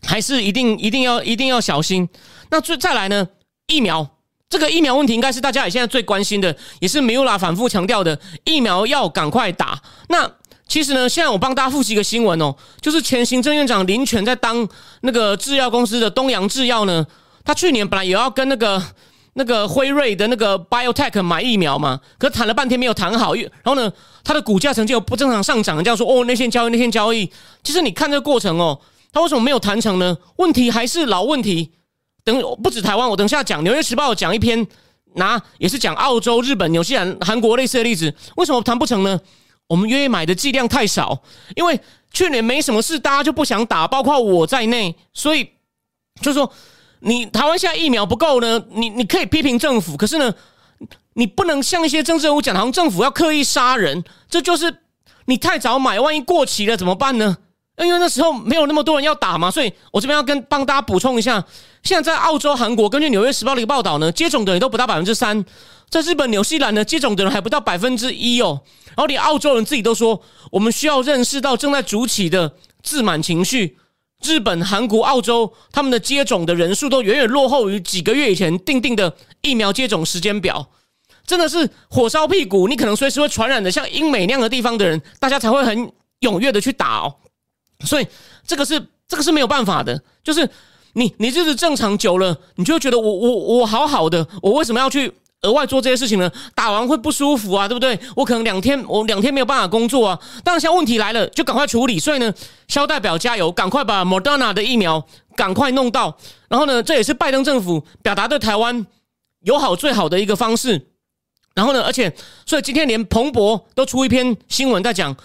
[0.08, 2.08] 还是一定一定要一定要小心。
[2.52, 3.28] 那最再来呢？
[3.66, 4.08] 疫苗
[4.48, 9.82] 这个疫苗问题，应该是大家也现在最关心的，也是米有拉反复强调的，疫苗要赶快打。
[10.10, 10.32] 那
[10.68, 14.68] 其实呢，现在我帮大家复习一个新闻哦，就是前行政院长林权在当
[15.02, 17.06] 那个制药公司的东洋制药呢，
[17.44, 18.82] 他去年本来也要跟那个
[19.34, 23.92] 那个辉瑞的那个 BioTech 买疫苗嘛，可谈了半天没有谈好，然后呢，
[24.24, 27.32] 他的股价曾经有不正常上涨，这样说哦，那天交易那天交易，
[27.64, 28.80] 其实你看这个过程哦，
[29.14, 30.18] 他为什么没有谈成呢？
[30.38, 31.72] 问题还是老问题。
[32.24, 34.66] 等不止台湾，我等下讲《纽约时报》讲一篇，
[35.14, 39.20] 拿也是讲澳洲、日本、纽西兰、韩国类似的例子，为什么谈不成呢？
[39.68, 41.22] 我们愿意买的剂量太少，
[41.56, 41.80] 因为
[42.12, 45.50] 去年没什么事，大家就不想打，包括我在内，所以
[46.22, 46.52] 就说。
[47.00, 48.60] 你台湾现在疫苗不够呢？
[48.72, 50.34] 你你可以批评政府，可是呢，
[51.14, 54.76] 你不能像一些政治人物讲，好像政府要刻意杀人，这就是
[55.26, 57.38] 你太早买，万一过期了怎么办呢？
[57.78, 61.46] 因为那时候没有那么多人要打嘛，所以我这边要跟帮大家补充一下，
[61.86, 65.46] 现在在澳洲、韩国，根据《纽约时报》的一个报道呢，接种的人都不到百分之三，
[65.88, 68.60] 在日本、纽西兰呢，接种的人还不到百分之一哦。
[68.88, 70.20] 然后连澳洲人自己都说，
[70.52, 73.78] 我们需要认识到正在筑起的自满情绪。
[74.24, 80.68] 日本、韩国、澳洲，他们的接种的人数都远远落后于几个月以前定定的疫苗接种时间表，
[81.28, 83.70] 真的是火烧屁股，你可能随时会传染的。
[83.70, 87.14] 像英美那样的地方的人，大家才会很踊跃的去打哦。
[87.82, 88.08] 所以
[88.48, 90.50] 这个是这个是没有办法的，就是
[90.96, 95.14] 你你日子正常久了，你就觉得我我我好好的，我为什么要去？
[95.42, 98.00] 额外做这些事情呢，打完会不舒服啊，对不对？
[98.16, 100.20] 我可能两天，我两天没有办法工作啊。
[100.44, 102.00] 当然，现在问题来了，就赶快处理。
[102.00, 102.34] 所以呢，
[102.68, 105.06] 肖代表加油，赶快把 Moderna 的疫苗
[105.36, 106.18] 赶快弄到。
[106.48, 108.88] 然后呢，这也是拜登政府表达对台湾
[109.42, 110.88] 友好最好的一个方式。
[111.54, 112.12] 然后呢，而且，
[112.48, 115.16] 所以今天连彭博都出一篇新闻在讲。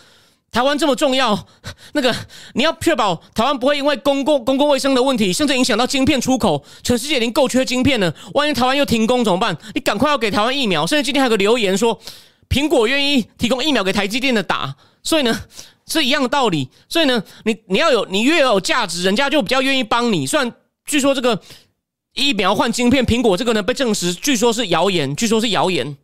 [0.52, 1.46] 台湾这么重要，
[1.94, 2.14] 那个
[2.54, 6.62] 你要确保台湾不会因为公共公共卫生的问题，甚至影响到晶片出口。
[6.82, 9.56] 全世界已经够缺晶片了，万一台湾又停工怎么办？
[9.74, 10.84] 你赶快要给台湾疫苗。
[10.86, 11.96] 甚至今天还有个留言说，
[12.48, 14.74] 苹果愿意提供疫苗给台积电的打。
[15.02, 15.40] 所以呢，
[15.86, 16.68] 是一样的道理。
[16.88, 20.26] 所以呢，你你要有你越有价值，人家就比较愿意帮你。
[20.26, 20.52] 虽然
[20.84, 21.40] 据说这个
[22.14, 25.96] 疫苗换晶片，苹果这个呢被证实，据说是谣言，据说是谣言。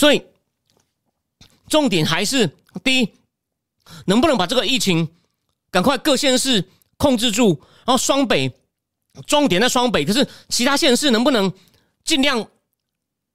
[0.00, 0.22] 所以，
[1.68, 3.12] 重点还是第一，
[4.06, 5.06] 能不能把这个疫情
[5.70, 7.60] 赶快各县市控制住？
[7.84, 8.50] 然后双北，
[9.26, 11.52] 重点在双北，可是其他县市能不能
[12.02, 12.48] 尽量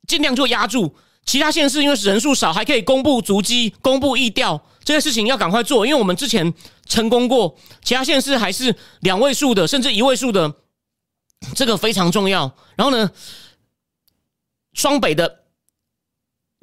[0.08, 0.96] 尽量就压住？
[1.24, 6.52] 其他县市因为人数少，还可以公布足迹、公布疫调这些事情要赶快做，因为我们之前
[6.88, 10.52] 成功过，其他县市还是两位数的，甚至一位数的，
[11.54, 12.58] 这个非常重要。
[12.76, 13.12] 然后呢，
[14.74, 15.45] 双北的。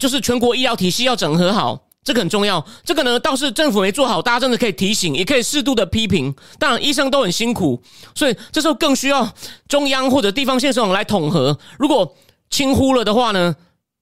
[0.03, 2.67] 就是全国医疗体系要整合好，这个很重要。
[2.85, 6.35] 这个呢，倒是政府没做好，大家真的可以提醒，也可以适度的批评。
[6.59, 7.81] 当然，医生都很辛苦，
[8.13, 9.33] 所以这时候更需要
[9.69, 11.57] 中央或者地方县首长来统合。
[11.79, 12.17] 如果
[12.51, 13.55] 轻忽了的话呢，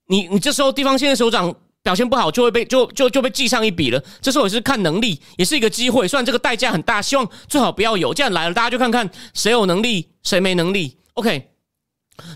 [0.07, 4.03] 你你这时候地方县首长表现不好，就会被就就就被记上一笔了。
[4.19, 6.07] 这时候也是看能力，也是一个机会。
[6.07, 8.11] 虽然这个代价很大，希望最好不要有。
[8.11, 10.97] 这样来了，大家就看看谁有能力，谁没能力。
[11.13, 11.50] OK。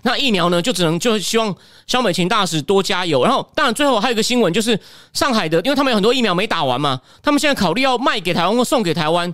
[0.03, 1.55] 那疫苗呢，就只能就希望
[1.87, 3.23] 肖美琴大使多加油。
[3.23, 4.79] 然后，当然最后还有一个新闻，就是
[5.13, 9.33] 上海的，因为他们有很多疫苗没打完嘛，他们现在考虑要卖给台湾或送给台湾。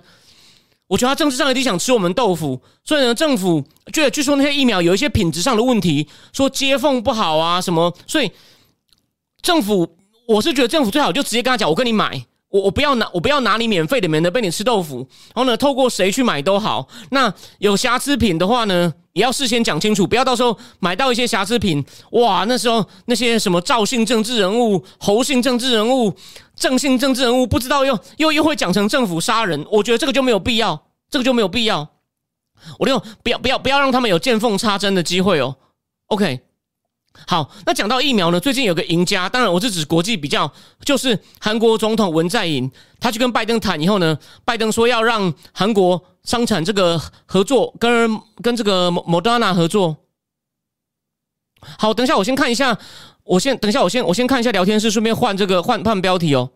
[0.88, 8.30] 我觉得他政治上一定想吃我们豆腐，所以呢，政府觉得据说那些疫苗有一些品质上的问题，说接缝不好啊什么，所以
[9.40, 9.96] 政府
[10.28, 12.26] 我是觉得政府最好就直接跟他讲，我跟你买。
[12.52, 15.08] 我我不要拿我不要拿你免费的，免得被你吃豆腐。
[15.34, 16.86] 然后呢，透过谁去买都好。
[17.10, 21.82] 那有瑕疵品的话呢，也要事先讲清楚，不要到时候买到一些瑕疵品。
[22.10, 26.14] 哇，那时候那些什么赵姓政治人物、侯姓政治人物、
[26.54, 29.64] 郑姓政治人物，不知道又又又会讲成政府杀人。
[29.70, 31.88] 我觉得这个就没有必要，这个就没有必要。
[32.78, 35.56] 我就不要不要不要让他们有见缝插针的机会哦。
[36.08, 36.42] OK。
[37.26, 38.40] 好，那讲到疫苗呢？
[38.40, 40.52] 最近有个赢家，当然我是指国际比较，
[40.84, 49.96] 就是韩国总统文在寅，他去跟拜登谈以后呢，拜登说要让韩国生产这个合作，跟跟这个莫莫德纳合作。
[51.78, 52.76] 好，等一下我先看一下，
[53.24, 56.50] 我先等一下我先我先看一下聊天室，顺便换这个换换标题哦。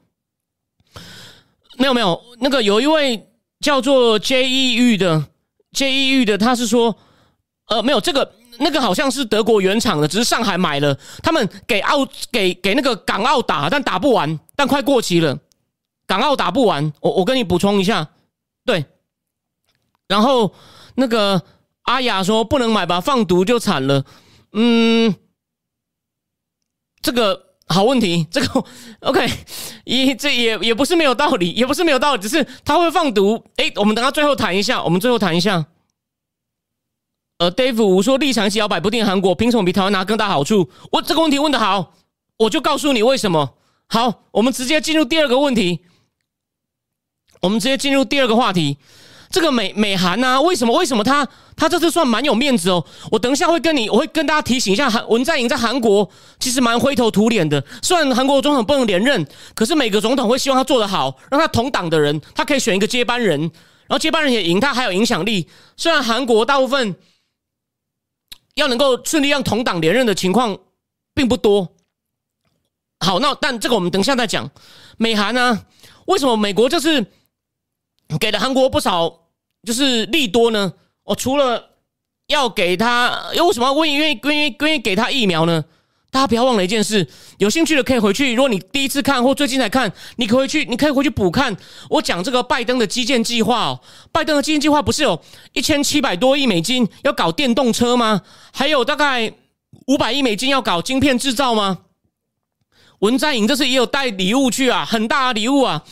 [1.79, 3.29] 没有没有，那个有一位
[3.61, 5.27] 叫做 J E 玉的
[5.73, 6.97] J E 玉的，他是说，
[7.69, 8.33] 呃，没有这个。
[8.59, 10.99] 那个好像是德国原厂的，只是上海买了。
[11.23, 15.39] 他们给澳给给那个港澳打，但打不完，但快过期了。
[16.07, 18.09] 港澳打不完，我我跟你补充一下，
[18.65, 18.85] 对。
[20.09, 20.55] 然后
[20.95, 21.43] 那个
[21.83, 24.05] 阿雅说不能买吧，放毒就惨了。
[24.53, 25.15] 嗯，
[27.03, 28.65] 这个好问题，这个
[29.03, 29.29] OK，
[29.85, 33.45] 也这也也不是没有道理，也不是没有道理，只是他会放毒。
[33.57, 35.67] 哎，我们等到最后谈一下，我们最后谈一下。
[37.39, 40.71] 呃，Dave 我说立场是摇摆不定，韩国凭什么比台湾拿更大好处？
[40.91, 41.93] 我这个问题问的好，
[42.39, 43.55] 我就告诉你为什么。
[43.89, 45.81] 好，我们直接进入第二个问题。
[47.43, 48.79] 我们直接进入第二个话题。
[49.29, 52.83] 这个美美韩啊，为什么为什么他他这次算蛮有面子哦？
[53.11, 56.09] 我等一下会跟你，我会跟大家提醒一下，韩文在寅在韩国
[56.41, 57.63] 其实蛮灰头土脸的。
[57.83, 63.51] 虽然韩国总统不能连任，可是每个总统会希望他做得好，让他同党的人他可以选一个接班人，然
[63.91, 65.47] 后接班人也赢，他还有影响力。
[65.77, 66.97] 虽然韩国大部分
[68.57, 70.59] 要能够顺利让同党连任的情况
[71.15, 71.73] 并不多。
[72.99, 74.51] 好，那但这个我们等一下再讲。
[74.99, 75.65] 美韩呢，
[76.07, 77.07] 为什么美国就是？
[78.21, 79.31] 给了韩国不少，
[79.65, 80.73] 就是利多呢。
[81.03, 81.71] 我除了
[82.29, 85.65] 要给他，又为什么愿意愿意愿意愿意给他疫苗呢？
[86.17, 88.35] 大家不要忘了一件事，有兴趣的可以回去。
[88.35, 91.55] 如果你第一次看或最近才看，你可以去，你可以回去补看。
[91.91, 98.23] 我讲这个拜登的基建计划哦，拜登的基建计划不是有一千七百多亿美金要搞电动车吗？
[98.51, 99.31] 还有大概
[99.89, 101.81] 五百亿美金要搞晶片制造吗？
[103.01, 105.85] 文在寅这次也有带礼物去啊，很大的礼物啊。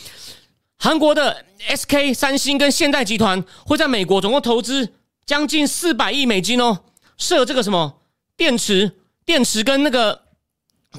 [0.79, 4.91] 韩国的 SK 三星跟现代集团会在美国总共投资
[5.23, 6.79] 将近四百亿美金哦，
[7.15, 8.01] 设这个什么
[8.35, 8.91] 电池、
[9.25, 10.19] 电池跟那个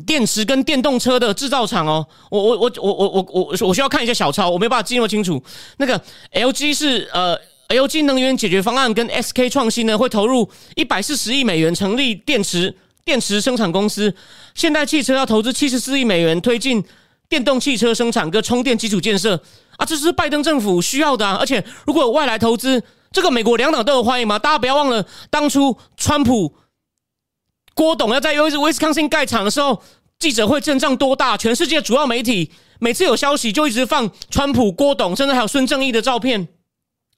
[0.07, 2.07] 电池跟电动车的制造厂哦。
[2.31, 5.43] 我我我我我我我我需要看一下小抄，我没办法记那么清楚。
[5.79, 6.01] 那个
[6.33, 14.15] LG 是呃 LG 能源解决方案跟 SK 创新呢会投入一百四十亿美元成立电池电池生产公司，
[14.55, 16.85] 现代汽车要投资七十四亿美元推进
[17.29, 19.41] 电动汽车生产跟充电基础建设。
[19.77, 21.37] 啊，这是拜登政府需要的啊！
[21.39, 24.39] 而且，如果有外来投资，这个美国两党都有欢迎吗？
[24.39, 26.51] 大家不要忘了，当初川普、
[27.77, 29.81] 郭董要在威斯威斯康星盖厂的时候，
[30.19, 31.37] 记者会阵仗多大？
[31.37, 36.49] 全世界主要媒体每次有消息就一直放川普、郭董，甚至还有孙正义的照片。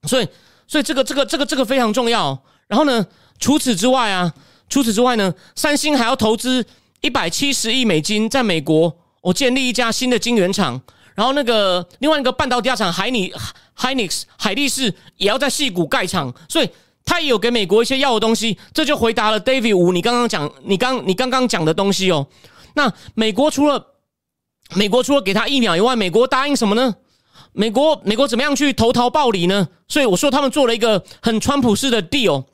[0.03, 0.27] 所以，
[0.66, 2.37] 所以这个、这个、这个、这个非常重要。
[2.66, 3.07] 然后呢，
[3.38, 4.35] 除此之外啊，
[4.68, 6.66] 除此之外呢，三星还要投资
[7.03, 8.92] 一百七十亿美金在美国，
[9.23, 10.83] 我建立一家新的晶圆厂。
[11.14, 13.33] 然后那个另外一个半导体大厂海尼
[13.75, 16.68] 海尼斯海力士也要在戏谷盖厂，所以
[17.09, 22.27] 他也有给美国一些要的东西，这就回答了 David 五你刚刚讲你刚你刚刚讲的东西哦。
[22.75, 23.83] 那美国除了
[24.75, 26.94] 美国除了给他疫苗以外，美国答应什么呢？
[27.53, 29.66] 美国美国怎么样去投桃报李呢？
[29.88, 32.44] 所以我说他们做了一个很川普式的 deal，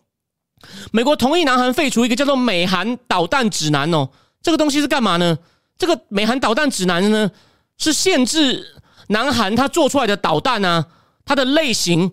[0.92, 4.08] 美国同意南韩废除一个叫做美韩导弹指南哦，
[4.40, 5.36] 这个东西是干嘛呢？
[5.76, 7.28] 这个美韩导弹指南呢？
[7.76, 8.64] 是限制
[9.08, 10.86] 南韩它做出来的导弹呢，
[11.24, 12.12] 它的类型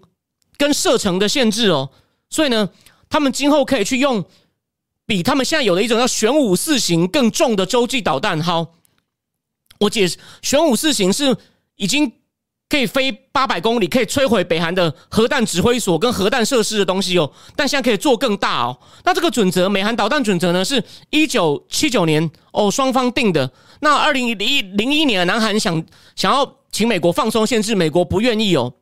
[0.58, 1.92] 跟射程的限制哦，
[2.32, 2.68] 所以呢，
[3.08, 4.26] 他们今后可以去用
[5.06, 8.42] 比他们现在有的一种叫玄武四型更重的洲际导弹。
[8.42, 8.74] 好，
[9.82, 11.38] 我解释，玄武四型是
[11.76, 12.12] 已经。
[12.72, 17.30] 可以飞八百公里，可以摧毁北韩的核弹指挥所跟核弹设施的东西哦。
[17.54, 18.80] 但现在可以做更大哦。
[19.04, 23.52] 那这个准则，美韩导弹准则呢，是一九七九年哦双方定的。
[23.82, 25.84] 那二零一零一年，南韩想
[26.16, 28.74] 想要请美国放松限制，美国不愿意哦。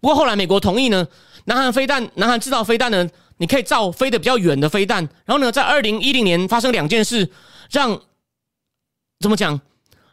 [0.00, 1.06] 不过后来美国同意呢，
[1.44, 5.08] 南韩飞弹，南韩制造飞弹呢，你可以造飞得比较远的飞弹。
[5.24, 7.30] 然后呢，在二零一零年发生两件事，
[7.70, 8.00] 让
[9.20, 9.60] 怎么讲，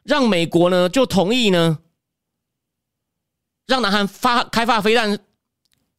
[0.04, 1.80] 让美国呢就同意呢。
[3.67, 5.17] 让南韩发开发飞弹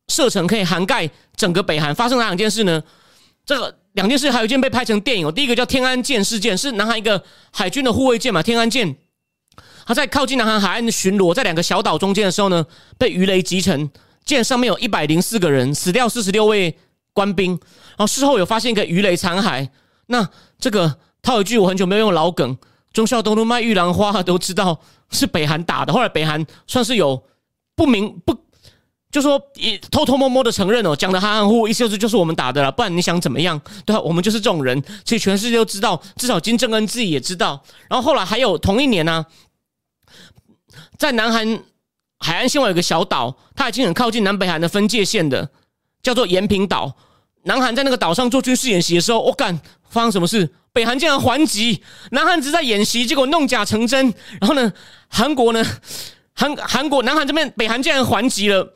[0.07, 2.81] 射程可以涵盖整个北韩，发生哪两件事呢？
[3.45, 5.33] 这个两件事还有一件被拍成电影哦。
[5.33, 7.21] 第一个叫天安舰事件，是南韩一个
[7.53, 8.97] 海军的护卫舰嘛，天安舰，
[9.87, 12.67] 他在靠近南韩海岸巡逻，在两个小岛中间的时候呢，
[12.99, 13.91] 被鱼雷击沉，
[14.25, 16.77] 舰上面有一百零四个人，死掉四十六位
[17.15, 17.53] 官兵。
[17.53, 19.67] 然后事后有发现一个鱼雷残骸。
[20.09, 22.59] 那这个套一句我很久没有用老梗，
[22.93, 25.93] 忠孝东路卖玉兰花都知道是北韩打的。
[25.93, 27.23] 后来北韩算是有。
[27.79, 28.35] 不明不，
[29.13, 33.61] 就说也偷偷摸摸的承认哦，讲的含含糊糊，意思就是就是我们打的了，不然你想怎么样？
[33.85, 37.63] 对啊，我们就是这种人，其实全世界都知道，至少金正恩自己也知道。
[37.91, 39.27] 然后后来还有同一年呢，
[40.99, 41.63] 在南韩
[42.19, 45.51] 海岸线外有个小岛，它已经很靠近南北韩的分界线的，
[46.03, 46.97] 叫做延平岛。
[47.45, 50.51] 南韩在那个岛上做军事演习的时候，我干发生什么事？
[50.73, 54.13] 北韩竟然还击，南韩只在演习，结果弄假成真。
[54.41, 54.73] 然后呢，
[55.09, 55.65] 韩国呢？
[56.39, 58.75] 韩韩国南韩这边北韩竟然还击了，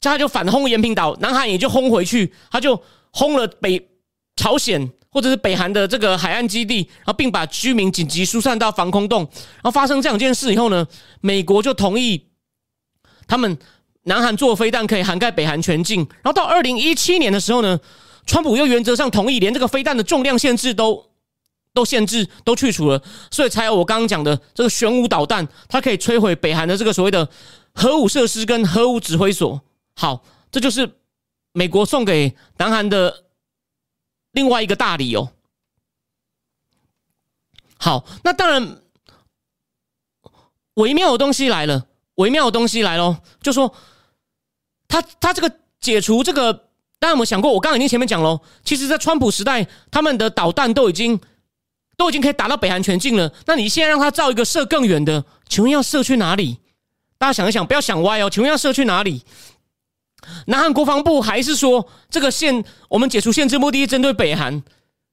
[0.00, 3.88] 他就反轰延平岛，南韩也就轰回去，他就轰了北
[4.34, 9.22] 朝鲜或者是北韩的这个海岸基地，然后并把居民紧急疏散到防空洞。
[9.56, 10.86] 然后发生这两件事以后呢，
[11.20, 12.26] 美国就同意
[13.26, 13.58] 他们
[14.04, 16.00] 南韩做飞弹可以涵盖北韩全境。
[16.22, 17.78] 然后到二零一七年的时候呢，
[18.26, 21.06] 川普又原则上同意，连这个飞弹的重量限制都。
[21.74, 27.28] 都限制都去除了，所以才有我刚刚讲的这个玄武导弹，它可以摧毁北韩的这个所谓的
[27.72, 29.60] 核武设施跟核武指挥所。
[29.94, 30.90] 好，这就是
[31.52, 33.14] 美国送给南韩的
[34.38, 35.28] 另外一个大理由。
[37.76, 38.78] 好，那当然
[40.74, 43.74] 微妙的东西来了，微妙的东西来喽，就说
[44.86, 46.52] 他他这个解除这个，
[47.00, 47.52] 大家有没有想过？
[47.52, 51.20] 我刚刚已经前面讲了，其实，在川普时代，他们的导弹都已经
[51.96, 53.32] 都已经可以打到北韩全境了。
[53.44, 56.58] 那你现在让他造一个射更远的，请问要射去哪里？
[57.18, 58.30] 大家想一想，不要想歪哦。
[58.30, 59.24] 请问要射去哪里？
[60.46, 64.62] 南韩国防部还是说这个限我们解除限制目的针对北韩？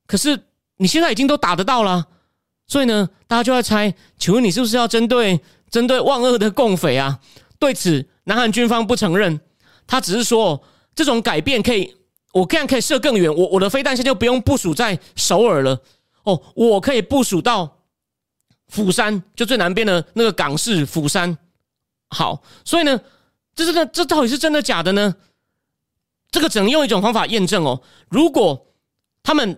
[0.07, 0.39] 可是
[0.77, 2.05] 你现在已经都打得到了，
[2.67, 5.39] 所以呢，大家就在猜，请问你是不是要针对
[5.69, 7.19] 针对万恶的共匪啊？
[7.57, 9.39] 对此，南韩军方不承认。
[9.87, 10.63] 他只是说，
[10.95, 11.95] 这种改变可以，
[12.33, 13.33] 我这样可以射更远。
[13.33, 15.79] 我我的飞弹线就不用部署在首尔了。
[16.23, 17.77] 哦，我可以部署到
[18.67, 21.37] 釜山，就最南边的那个港市釜山。
[22.09, 22.99] 好，所以呢，
[23.55, 25.15] 这是个，这到底是真的假的呢？
[26.29, 27.81] 这个只能用一种方法验证哦。
[28.09, 28.67] 如果
[29.23, 29.57] 他们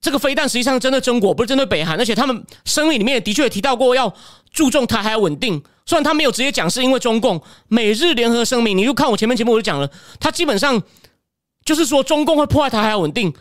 [0.00, 4.12] 这个飞弹实际上针对中国，不是针对北韩，而且他们声明里面的确提到过要
[4.50, 5.62] 注重台海稳定。
[5.86, 10.82] 虽然他没有直接讲是因为中共美日联合声明，你就看我前面节目我就讲了，他基本上
[11.64, 13.32] 就是说中共会破坏台海稳定。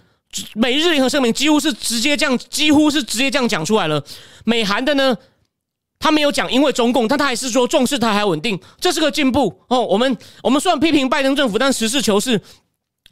[0.54, 4.04] 美日联合声明几乎是直接这样，几乎是直接这样讲出来了。
[4.46, 5.18] 美韩的呢，
[6.00, 9.82] 他没有讲因为中共，但他还是说重视台海稳定，这是个进步哦。
[9.82, 12.42] 我们我们虽然批评拜登政府，但实事求是，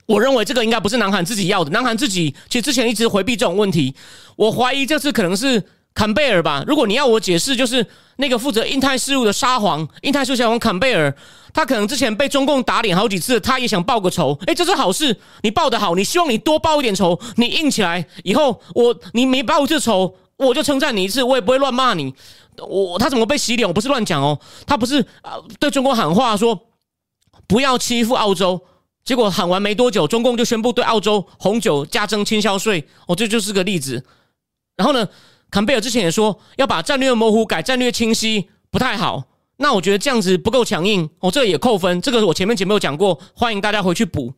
[0.05, 1.69] 我认为这个应该不是南韩自己要的。
[1.71, 3.93] 南韩自己其实之前一直回避这种问题，
[4.35, 5.63] 我怀疑这次可能是。
[5.93, 7.83] 坎贝尔吧，如果你要我解释，就是
[8.17, 11.11] 那个负责印太事务的沙皇，印太事务小王坎贝尔，
[11.51, 14.37] 他可能之前被中共打脸好几次，他也想报个仇。
[14.45, 22.13] 哎，这是好事，你报的好，你希望你多报一点仇，你硬起来以后，我你没报这仇，我就称赞你一次，我也不会乱骂你。
[22.57, 23.67] 我他怎么被洗脸？
[23.67, 26.67] 我不是乱讲哦，他不是啊，对中国喊话说
[27.47, 28.61] 不要欺负澳洲，
[29.03, 32.87] 结果喊完没多久，中共就宣布对澳洲红酒加征倾销税。
[33.07, 34.05] 哦，这就是个例子。
[34.75, 35.07] 然后呢？
[35.49, 39.23] 坎贝尔之前也说要把战略模糊改战略清晰，不太好。
[39.55, 42.01] 那我觉得这样子不够强硬，哦，这个也扣分。
[42.01, 44.33] 这个我前面节目有讲过，欢迎大家回去补。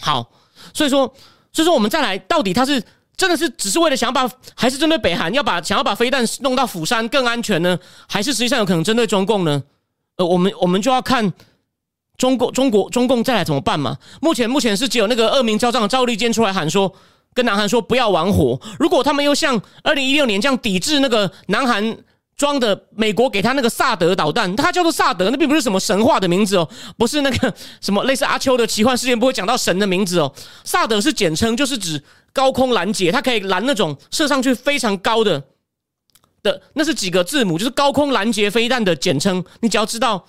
[0.00, 0.32] 好，
[0.74, 1.14] 所以说，
[1.52, 2.82] 所以说我们再来，到底他是
[3.16, 7.78] 真的是只是为了想把，还是针对北韩要把想要把飞弹弄到釜山更安全呢？
[8.08, 9.62] 还是实际上有可能针对中共呢？
[10.16, 11.32] 呃，我们我们就要看
[12.16, 13.96] 中国中国中共再来怎么办嘛。
[14.20, 16.94] 目前目前是只有那个恶名昭彰的赵立坚出来喊说。
[17.34, 18.58] 跟南韩说不要玩火。
[18.78, 21.98] 如果他们又像二零一六年这样抵制那个南韩
[22.34, 30.32] 装的美国给他那个萨德导弹，它叫做萨德，那并不是什么神话的名字哦，不是那个什么类似阿秋的奇幻世界不会讲到神的名字哦。
[30.64, 32.02] 萨德是简称，就是指
[32.36, 35.42] 高空拦截，它可以拦那种射上去非常高的
[36.42, 39.42] 的，那是几个字母，就是高空拦截飞弹的简称。
[39.60, 40.26] 你只要知道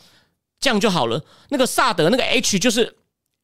[0.58, 1.22] 这样就好了。
[1.50, 2.96] 那个萨德那个 H 就是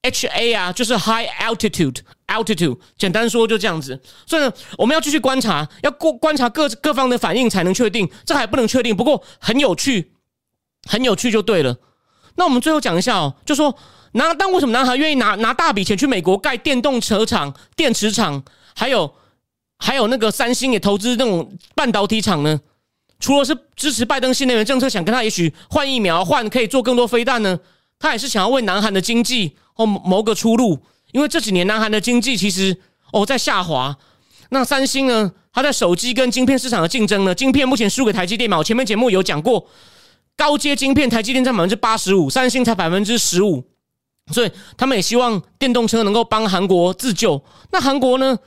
[0.04, 2.00] H A 啊，就是 High Altitude。
[2.28, 8.96] altitude 简单说就这样子，所以呢，我们要继续观察，要过观察各各方的反应才能确定，这还不能确定。
[8.96, 10.14] 不过很有趣，
[10.90, 11.78] 很有趣就对了。
[12.36, 13.76] 那我们最后讲一下哦，就说
[14.14, 18.44] 南，但为什么南韩愿意拿拿大笔钱去美国盖电动车厂、电池厂，
[18.76, 19.14] 还有
[19.78, 22.60] 还有那个三星也投资那种半导体厂呢？
[23.20, 27.58] 除了是支持拜登新能源政策，想跟他也许换疫苗、换可以做更多飞弹呢？
[27.98, 30.80] 他也是想要为南韩的经济哦谋个出路。
[31.14, 32.76] 因为这几年南韩的经济其实
[33.12, 33.96] 哦在下滑，
[34.50, 38.58] 那三星呢，它在手机跟晶片市场的竞争呢，晶片目前输给台积电嘛。
[38.58, 39.66] 我前面节目有讲过，
[40.36, 43.64] 高阶晶片台积电占百分之八十五，三星才百分之十五，
[44.32, 47.44] 所以他们也希望电动车能够帮韩国自救。
[47.72, 48.38] 那韩国呢？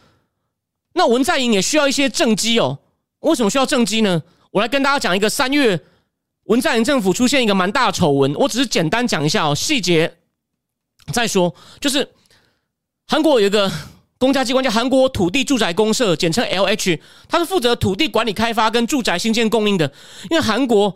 [0.95, 2.79] 那文在寅也需要一些政绩哦。
[3.21, 4.23] 为什么需要政绩呢？
[4.51, 5.81] 我来跟大家讲一个三月
[6.45, 10.17] 文在寅政府出现一个蛮大的丑闻，我只是简单讲一下哦，细节
[11.13, 12.09] 再说，就是。
[13.09, 13.71] 韩国有一个
[14.19, 19.87] 公家机关叫韩国土地住宅公社，简称 LH，它是负责土地管理开发跟住宅新建供应的。
[20.29, 20.93] 因为韩国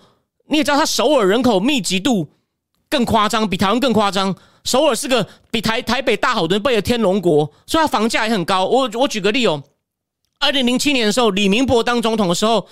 [0.51, 2.29] 你也知道，它首尔人口密集度
[2.89, 4.35] 更夸张，比台湾更夸张。
[4.65, 8.67] 首尔是个比台台北大好多倍的天龙国，所以它房价也很高。
[8.67, 9.63] 我我举个例哦，
[10.41, 12.67] 二零零七年的时候，李明博当总统的时候，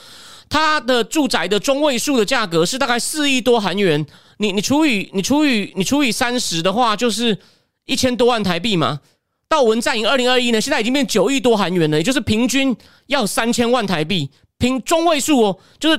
[0.50, 4.04] 他的住宅的中位数的价格是大概四亿多韩元。
[4.38, 7.38] 你你除以你除以你除以三十的话，就是
[7.86, 9.00] 一千多万台币嘛。
[9.48, 15.98] 到文在寅二零二一呢，现在已经变九亿多韩元了，也就是平均要三千万台币，平中位数哦，就是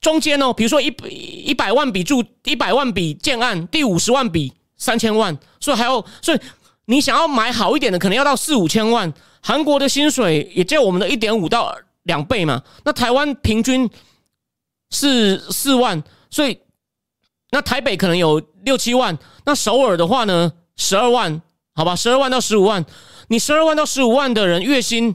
[0.00, 0.86] 中间哦，比如说一
[1.44, 6.40] 一百万笔注一百万笔建案，第五十万笔三千万，所以还要，所以
[6.86, 9.12] 你想要买好一点的，可能要到四五千万。
[9.42, 13.88] 韩国的薪水也就我们的一点五到两倍嘛，那台湾平均
[14.90, 16.58] 是四万，所以
[17.50, 21.40] 那台北可能有六七万，那首尔的话呢，十二万。
[21.72, 22.84] 好吧，十二万到十五万，
[23.28, 25.14] 你十二万到十五万的人月薪，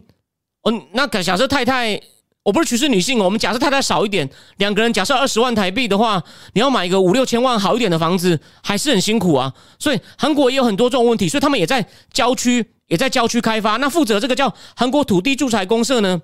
[0.63, 2.01] 哦，那假设太太
[2.45, 6.21] 我不是歧视女性哦，我们假设太太少一点，两个人假设二十万台币的话，
[6.53, 9.51] 你要买一个五六千万好一点的房子，还是很辛苦啊。
[9.79, 11.83] 所以韩国也有很多这种问题，所以他们也在
[12.13, 13.77] 郊区，也在郊区开发。
[13.77, 16.21] 那负责这个叫韩国土地住宅公社呢，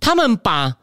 [0.00, 0.78] 他们把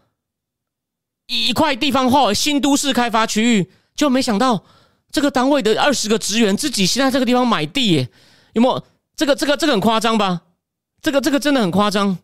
[1.26, 4.64] 一块地方划为新都市开发区域，就没想到
[5.12, 8.10] 这个单位的二十个职员自己先在这个地方买地，耶，
[8.54, 8.84] 有没有？
[9.16, 10.42] 这个这个这个很夸张吧？
[11.02, 12.20] 这个这个真的很夸张。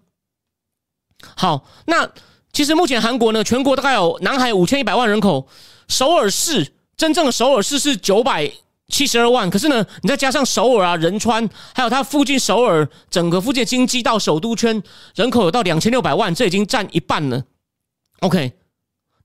[1.36, 2.10] 好，那
[2.54, 5.48] 其实目前韩国呢，全国大概有南海五千一百万人口，
[5.88, 8.52] 首尔市真正的首尔市是九百
[8.88, 14.82] 七十二万，可是呢，你再加上首尔啊、仁川，还有它附近首尔整个附近经济到首都圈，
[15.16, 17.44] 人口有到两千六百万，这已经占一半了。
[18.22, 18.54] OK，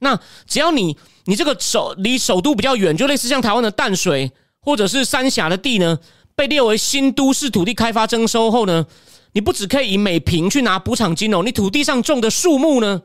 [0.00, 5.98] 那只要你你这个首离首都比较远，就类似像台湾的淡水或者是三峡的地呢，
[6.34, 8.86] 被列为新都市土地开发征收后呢。
[9.34, 13.02] 你不只可以以每平去拿补偿金哦，你土地上种的树木呢，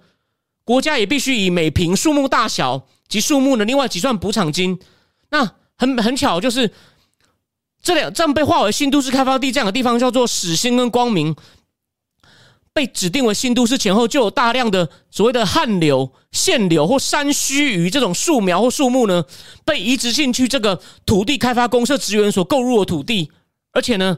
[0.65, 4.77] 国家也必须以每平树木大小及树木的另外计算补偿金。
[5.29, 6.69] 那很很巧，就是
[7.81, 11.33] 这两这样被划为新都市开发地这样的地方叫做始兴跟光明，
[12.73, 19.23] 被指定为新都市前后，就有大量的所谓的旱柳、限柳或山须鱼这种树苗或树木呢，
[19.63, 23.31] 被移植进去这个土地开发公社职员所购入的土地，
[23.71, 24.17] 而且呢。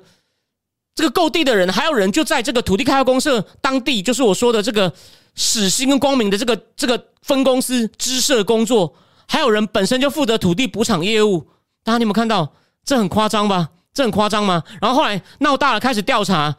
[1.00, 4.92] 这个购地的人，还有人就在这个土地开发公社当地，就是我说的这个
[5.34, 8.94] 始兴跟光明的这个这个分公司支社工作，
[9.26, 11.48] 还有人本身就负责土地补偿业务。
[11.86, 12.52] 大家你有没有看到？
[12.84, 13.70] 这很夸张吧？
[13.94, 14.62] 这很夸张吗？
[14.82, 16.54] 然后后来闹大了，开始调查，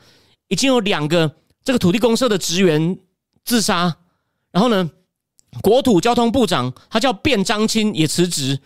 [0.49, 1.30] 已经有两个
[1.62, 2.97] 这个土地公社的职员
[3.45, 3.95] 自杀。
[4.53, 4.88] 然后呢，
[5.61, 8.59] 国土交通部长他叫卞章清也辞职。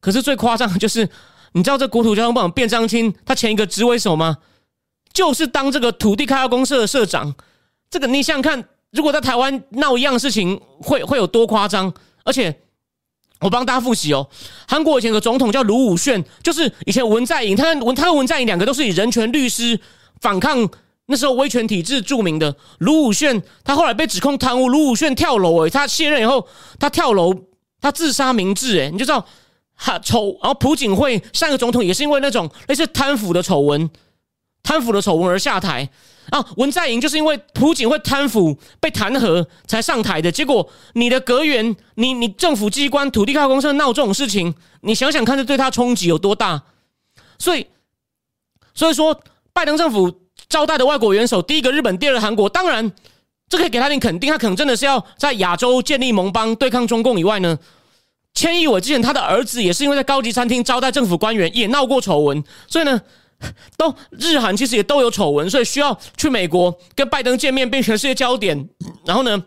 [0.00, 1.08] 可是最夸张的就是，
[1.52, 4.36] 你知道这国土交通部长卞章清他前一个职位什么吗？
[5.14, 7.34] 就是当这个土地开发公社的社长，
[7.88, 11.90] 这个你想想看，如果在台湾闹一样事情，会会有多夸张？
[12.24, 12.54] 而且
[13.40, 14.28] 我帮大家复习哦，
[14.66, 19.78] 韩国以前有个总统叫卢武铉，就是以前文在寅，他跟文他跟文在寅两个都是以人权律师
[20.20, 20.68] 反抗
[21.06, 22.56] 那时候威权体制著名的。
[22.78, 26.44] 卢武铉他后来被指控贪污，卢武铉跳楼诶，他卸任以后
[26.80, 27.32] 他跳楼，
[27.80, 29.24] 他自杀明志诶，你就知道
[29.74, 30.36] 哈丑。
[30.42, 33.88] 然后朴槿惠上一个总统也是因为那种类似贪腐的丑闻。
[34.64, 35.88] 贪腐的丑闻而下台
[36.30, 36.44] 啊！
[36.56, 40.32] 文在寅就是因为朴槿惠贪腐被弹劾才上台的。
[40.32, 46.62] 结果你的阁员，你你政府机关土地开发公司闹这种事情，你想想看，这对他冲击有多大？
[47.38, 47.66] 所以，
[48.72, 49.20] 所以说，
[49.52, 52.90] 拜登政府招待的外国元首，第一个日本，第二个韩国，当然
[53.50, 57.58] 这可以给他点肯定，他可能真的是要在亚洲建立盟邦对抗中共以外呢。
[58.32, 62.98] 千亿伟之前他的儿子也是因为在高级餐厅招待政府官员，也闹过丑闻，所以呢。
[63.76, 68.68] 都日韩其实也都有丑闻，所以需要去美国跟拜登见面，变全世界焦点。
[69.04, 69.44] 然后呢，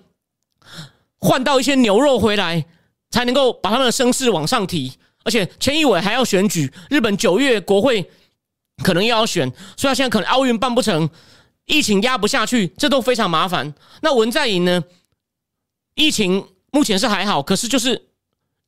[1.19, 2.65] 换到一些牛肉回来，
[3.11, 4.93] 才能够把他们的声势往上提。
[5.23, 8.09] 而且千一伟还要选举，日本九月国会
[8.83, 11.09] 可能又要选，所以他现在可能奥运办不成，
[11.65, 13.73] 疫情压不下去，这都非常麻烦。
[14.01, 14.83] 那文在寅呢？
[15.95, 18.09] 疫情目前是还好，可是就是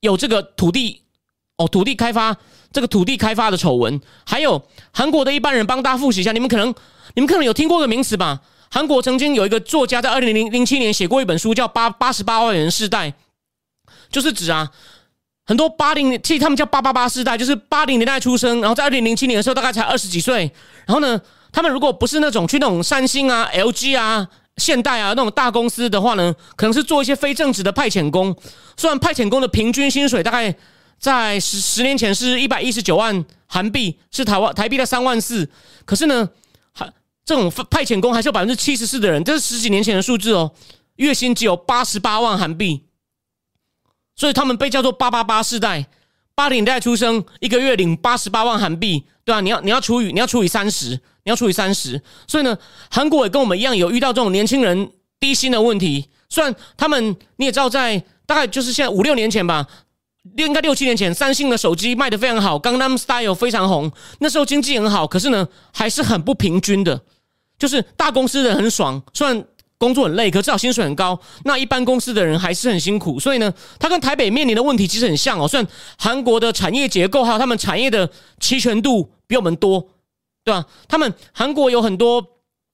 [0.02, 1.04] 有这个土地
[1.58, 2.36] 哦，土地开发。
[2.72, 4.62] 这个土地开发的丑闻，还有
[4.92, 6.68] 韩国的一般人帮大家复习一下，你们可能
[7.16, 8.40] 你们可能有听过个名词吧？
[8.70, 13.10] 韩国曾经有一个作家在二零零零七年写过一本书，叫《八八十八万元世代》，
[14.12, 14.70] 就是指啊，
[15.48, 20.52] 很多八零其实他们叫八八八世代，就是八零年代出生，然后在二零零七年的时候大概才二十几岁，
[20.86, 21.20] 然后呢，
[21.52, 28.36] 他们如果不是那种去那种三星啊、LG 啊、现代啊那种大公司的话呢，可能是做一些非正职的派遣工，
[28.78, 30.56] 虽然派遣工的平均薪水大概。
[31.00, 35.50] 在十十年前是一百一十九万韩币，是台湾台币的三万四。
[35.86, 36.30] 可是呢，
[36.74, 36.86] 还
[37.24, 40.52] 这种派遣工还是有百分之七十四的人，这是十几年前的数字哦。
[40.98, 42.84] 月薪只有八十八万韩币，
[44.16, 45.88] 所以他们被叫做“八八八世代”。
[46.36, 49.42] 八零代出生，一个月领八十八万韩币，对吧？
[49.42, 52.02] 你要你要除以你要除以三十，你要除以三十。
[52.28, 52.58] 所以呢，
[52.90, 54.90] 韩国也跟我们一样有遇到这种年轻人
[55.20, 56.10] 低薪的问题。
[56.30, 59.68] 虽然他们你也知道，在大概就是现在五六年前吧。
[60.38, 63.92] 应该六七年前，三星的手机卖的非常好，《Gangnam Style》非常红。
[64.20, 67.02] 那时候经济很好，可是呢，还是很不平均的。
[67.58, 69.46] 就是大公司的人很爽，虽然
[69.78, 71.20] 工作很累，可至少薪水很高。
[71.46, 73.20] 那一般公司的人还是很辛苦。
[73.20, 75.48] 所以呢，它跟台北面临的问题其实很像哦。
[75.48, 75.68] 虽然
[75.98, 78.10] 韩国的产业结构还有他们产业的
[78.40, 79.90] 齐全度比我们多，
[80.44, 80.66] 对吧？
[80.88, 82.22] 他们韩国有很多，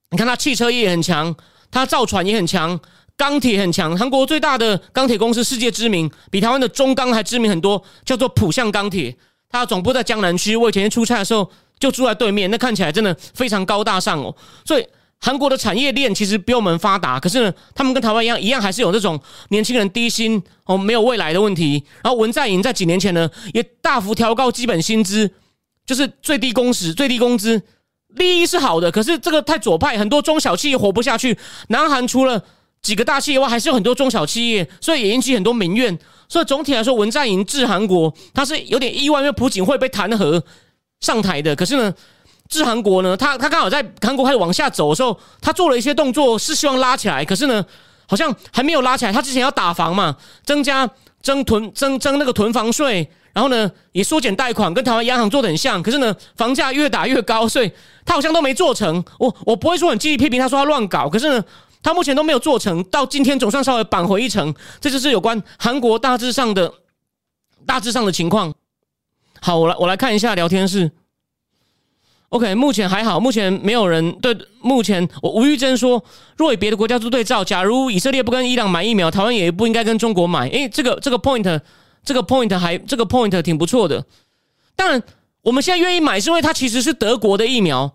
[0.09, 1.35] 你看它汽车业很强，
[1.69, 2.79] 它造船也很强。
[3.17, 9.15] 钢铁很强，韩国最大的钢铁公司世界知名，比台湾的中钢还知名很多，叫做浦项钢铁。
[9.49, 11.49] 它总部在江南区，我以前出差的时候
[11.79, 14.35] 就住在对面，那看起来真的非常高大上哦。
[14.65, 14.85] 所以
[15.19, 19.17] 韩国的产业链其实比我们发达，可是呢，他们跟台湾一样，一样还是有这种
[19.49, 21.81] 年轻人低薪哦，没有未来的问题。
[22.03, 25.31] 然后文在寅在几年前呢，也大幅调高基本薪资，
[25.85, 27.61] 就是最低工时、最低工资，
[28.09, 31.37] 利益是好的，可是这个太左派，很多中小企业活不下去。
[31.69, 32.43] 南韩除了
[32.85, 35.97] 几个大企业外，还是有很多中小企业，所以也引起很多民怨。
[36.29, 40.39] 所以总体来说，文在寅治韩国，他是有点意外，因为朴槿惠被弹劾
[40.99, 41.55] 上台的。
[41.55, 41.91] 可是呢？
[42.47, 43.17] 治韩国呢？
[43.17, 47.25] 他他刚好在韩国开始往下走的时候，他做了一些动作，是希望拉起来。
[47.25, 47.65] 可是呢，
[48.07, 49.11] 好像还没有拉起来。
[49.11, 50.87] 他之前要打房嘛，增加
[51.23, 55.81] 增囤增增那个囤房税，然后呢也缩减贷款，跟台湾央行做的很像。
[55.81, 57.71] 可是呢，房价越打越高，所以
[58.05, 59.03] 他好像都没做成。
[59.17, 61.43] 我我不会说很积极批评他说他乱搞，可是呢，
[61.85, 62.83] 他目前都没有做成。
[62.85, 66.73] 到今天总算稍微扳回一城，这就是有关韩国大致上的
[67.63, 68.51] 大致上的情况。
[69.39, 70.91] 好，我来我来看一下聊天室。
[72.29, 74.35] OK，目前还好，目前没有人对。
[74.61, 76.03] 目前我吴玉珍说，
[76.35, 80.49] 若以别的国家做对照，假如以色列不跟伊朗买疫苗，台湾也不应该跟中国买。
[80.49, 81.61] 诶，这个这个 point，
[82.03, 84.03] 这个 point 还这个 point 挺不错的。
[84.75, 85.03] 当然，
[85.43, 87.93] 我们现在愿意买，是因为它其实是德国的疫苗。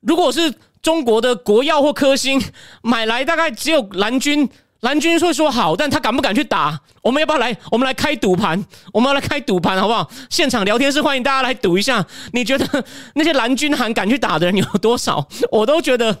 [0.00, 0.54] 如果是
[0.86, 2.40] 中国的国药或科兴
[2.80, 4.48] 买来，大概只有蓝军。
[4.80, 6.80] 蓝军会说好，但他敢不敢去打？
[7.02, 7.56] 我们要不要来？
[7.72, 10.08] 我们来开赌盘，我们要来开赌盘，好不好？
[10.30, 12.06] 现场聊天室欢迎大家来赌一下。
[12.32, 12.84] 你觉得
[13.16, 15.26] 那些蓝军还敢去打的人有多少？
[15.50, 16.16] 我都觉得，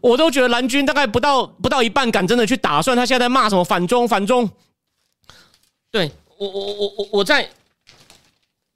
[0.00, 2.80] 我都觉得蓝军大概不到不到一半敢真的去打。
[2.80, 4.48] 算他现在骂什么反中反中，
[5.90, 7.50] 对我我我我我在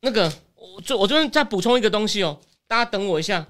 [0.01, 2.37] 那个我就我这边再补充一个东西哦，
[2.67, 3.47] 大家等我一下。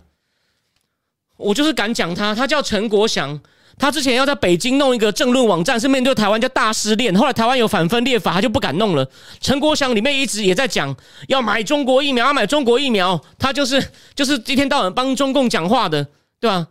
[1.38, 3.40] 我就是敢讲他，他叫陈国祥。
[3.80, 7.14] 他之前要在北京弄一个政论网站，是面对台湾叫大失恋。
[7.14, 9.08] 后来台湾有反分裂法，他就不敢弄了。
[9.40, 10.92] 陈国祥里面一直也在讲
[11.28, 13.18] 要买中国疫苗，要买中国疫苗。
[13.38, 16.08] 他就是就是一天到晚帮中共讲话的，
[16.40, 16.66] 对吧？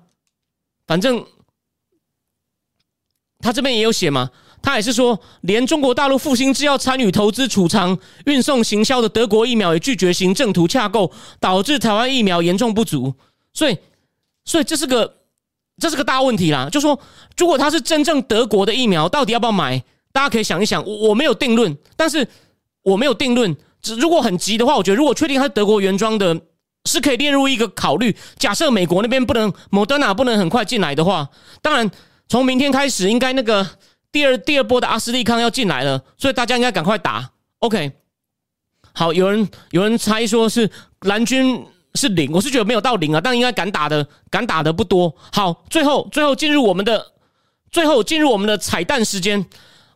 [0.86, 1.26] 反正
[3.40, 4.30] 他这边也有写嘛，
[4.62, 11.10] 他也是说，连中国大陆复兴制药参与投资、储藏、运送、行销的德国疫苗也拒绝行政图洽购，
[11.40, 13.14] 导致台湾疫苗严重不足。
[13.54, 13.78] 所以，
[14.48, 15.14] 所以这是个。
[15.80, 17.00] 这是个大问题啦，就说
[17.38, 19.80] 如果它是真正德国的疫苗，到底要不要买？
[20.12, 20.84] 大家可以想一想。
[20.84, 22.28] 我我没有定论，但是
[22.82, 23.56] 我没有定论。
[23.80, 26.36] 只如果很急的话，我觉得如果确定它是德国原装的，
[26.86, 28.18] 是可以列入一个考虑。
[28.40, 31.30] 假设美国那边不能，莫德纳不能很快进来的话，
[31.62, 31.92] 当然
[32.28, 33.64] 从明天开始，应该那个
[34.12, 37.30] 第二第二波的阿斯利康要进来了，所以大家应该赶快打。
[37.60, 37.92] OK，
[38.94, 40.72] 好，有人有人猜说是
[41.02, 41.64] 蓝军。
[41.98, 45.14] 是零，我是觉得没有到零啊，但应该敢打的，敢打的不多。
[45.34, 47.04] 好，最后最后进入我们的
[47.72, 49.46] 最后进入我们的彩蛋时间。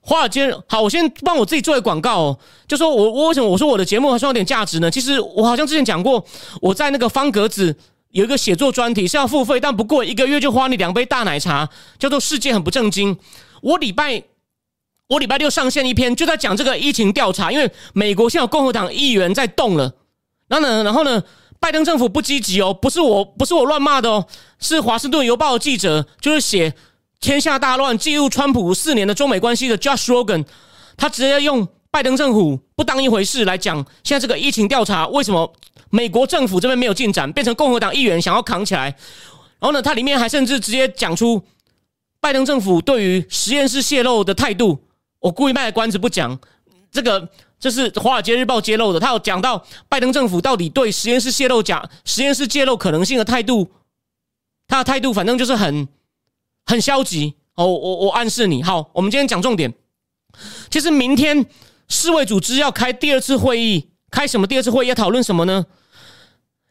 [0.04, 4.90] 华尔街，好，我先帮我自己做个广告哦，就说我我为什么我说我的节目还算有点价值呢？
[4.90, 6.26] 其实我好像之前讲过，
[6.60, 7.76] 我在那个方格子
[8.10, 13.16] 有一个写作专题是要付费，但不过一个月就花你两杯大奶茶，叫做世界很不正经。
[13.62, 14.24] 我礼拜
[15.06, 19.94] 我礼拜六上线一篇，就在讲这个疫情调查，因为美国现在有共和党议员在动了，
[20.48, 21.24] 然后呢，然后呢？
[21.62, 24.28] 拜登政府不积极哦，不是我，不是我乱骂的哦，
[24.60, 26.74] 是华盛顿邮报的记者，就是写
[27.20, 30.44] 天下大乱记录川普四年的中美关系的 Josh Rogan，
[30.98, 35.54] 他直接用拜登政府不当一回事来讲，现在这个疫情调查为什么
[35.92, 38.86] 美国政府这边没有进展，变成共和党议员想要扛起来，
[39.60, 41.44] 然后呢，他里面还甚至直接讲出
[42.20, 44.84] 拜登政府对于实验室泄露的态度，
[45.20, 46.40] 我故意卖关子不讲
[46.92, 47.30] 这个。
[47.62, 53.72] 这是《华尔街日报》揭露的，他有讲到拜登政府到底对实验室泄露假实验室泄露可能性的态度，
[54.68, 55.88] 他的态度反正就是很
[56.66, 57.36] 很消极。
[57.54, 59.72] 哦，我我暗示你，好，我们今天讲重点。
[60.72, 61.46] 其实明天
[61.88, 64.90] 世卫组织要开第二次会议，开什么第二次会议？
[64.90, 65.68] 要讨论什么呢？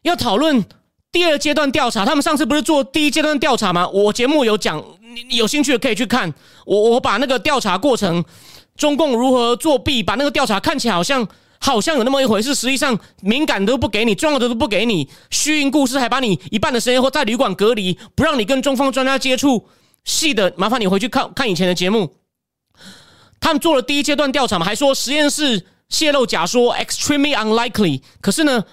[0.03, 0.64] 要讨论
[1.12, 2.05] 第二阶段调查。
[2.05, 3.86] 他们上次不是做第一阶段调查吗？
[3.91, 4.82] 我节目有讲，
[5.28, 6.34] 你有兴趣的可以去看。
[6.66, 8.24] 我我把那个调查过程。
[8.81, 10.03] 中共如何作弊？
[10.03, 11.28] 把那个调查看起来好像
[11.59, 19.68] 好像有那么一回事，实际上敏感都不给你，重要的都不给你，虚应故事，还把你一半的时间或在旅馆隔离，不让你跟中方专家接触。
[20.03, 22.16] 细的麻烦你回去看看以前的节目。
[23.39, 28.01] 他们做了第一阶段调查嘛，还说实验室泄露假说 extremely unlikely。
[28.22, 28.64] 可是呢，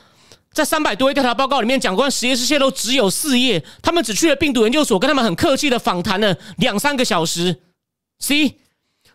[0.53, 7.57] 在三百多页调查报告里面讲关实验室泄露只有四页，他们只去了病毒研究所，跟他们很客气的访谈了两三个小时。
[8.19, 8.59] C。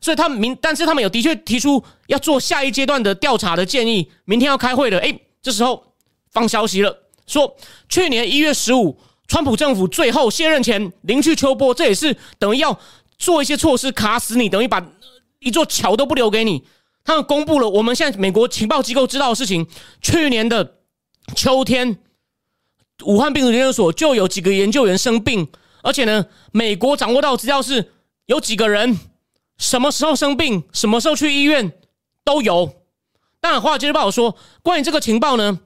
[0.02, 4.98] 所以他们明，但是他们有的确提出要做下一阶段的调查的建议，明天要开会了。
[4.98, 5.94] 哎，这时候
[6.32, 6.94] 放消息了，
[7.26, 7.56] 说
[7.88, 8.98] 去年一月十五，
[9.28, 12.76] 川普政府最后卸任前临去秋波，这也是等于要
[13.16, 14.84] 做一些措施卡死你，等于把
[15.38, 16.64] 一座桥都不留给你。
[17.04, 19.66] 他们公布了我们现在美国情报机构知道的事情：
[20.00, 20.78] 去年的
[21.36, 21.98] 秋天，
[23.04, 25.48] 武汉病毒研究所就有几个研究员生病，
[25.82, 27.92] 而且呢，美国掌握到资料是
[28.26, 28.98] 有几个人
[29.58, 31.72] 什么时候生病，什么时候去医院
[32.24, 32.74] 都有。
[33.40, 35.60] 当然，华尔街日报说，关于这个情报呢，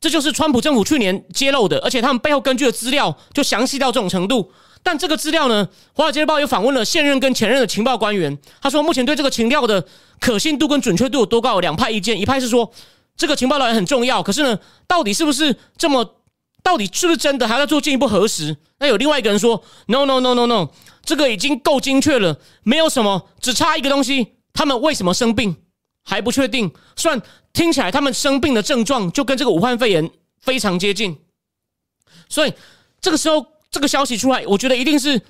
[0.00, 4.52] 这就是川普政府去年揭露的，而且他们背后根据的资料就详细到这种程度。
[4.82, 9.86] 但这个资料呢，华尔街日报又访问了现任跟前任的情报官员，他说，目前对这个情报的
[10.20, 11.60] 可信度跟准确度有多高？
[11.60, 12.72] 两派意见，一派是说
[13.16, 16.14] 这个情报来源很重要，可是呢，到底是不是这么？
[16.66, 17.46] 到底是不是真的？
[17.46, 18.56] 还要做进一步核实。
[18.80, 20.70] 那有另外一个人说：“No No No No No，
[21.04, 24.32] 这个已经够精确了，没有什么，只差一个东西。
[24.52, 25.54] 他们为什么生病
[26.02, 26.72] 还不确定？
[26.96, 30.10] 虽然听起来他们生病的症状就跟这个武汉肺炎
[30.40, 31.16] 非常接近，
[32.28, 32.52] 所以
[33.00, 35.22] 这个时候这个消息出来，我觉得一定是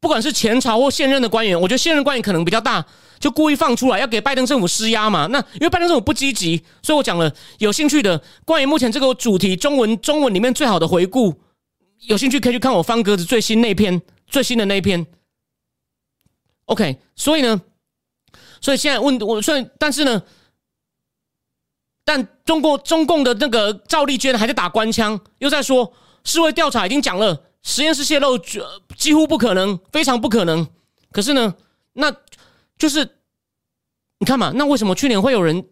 [0.00, 2.84] 不管是前朝或现任的官员，我觉得现任官员可能比较大。”
[3.18, 5.26] 就故意放出来，要给拜登政府施压嘛？
[5.26, 11.34] 那因为拜登政府不积极，所以我讲了，有兴趣的关于目前这个主题中文中文里面最好的回顾，
[12.06, 15.04] 有兴趣可以去看我方格子最新那篇最新的那篇。
[16.66, 17.60] OK，所以呢，
[18.60, 20.22] 所以现在问我，所以但是呢，
[22.04, 25.92] 但中国中共的那个赵立坚还在打官腔，又在说
[26.22, 28.38] 世卫调查已经讲了，实验室泄露
[28.96, 30.64] 几乎不可能，非常不可能。
[31.10, 31.54] 可是呢，
[31.94, 32.14] 那。
[32.78, 33.16] 就是
[34.20, 35.64] 你看嘛，那为什么去年会有人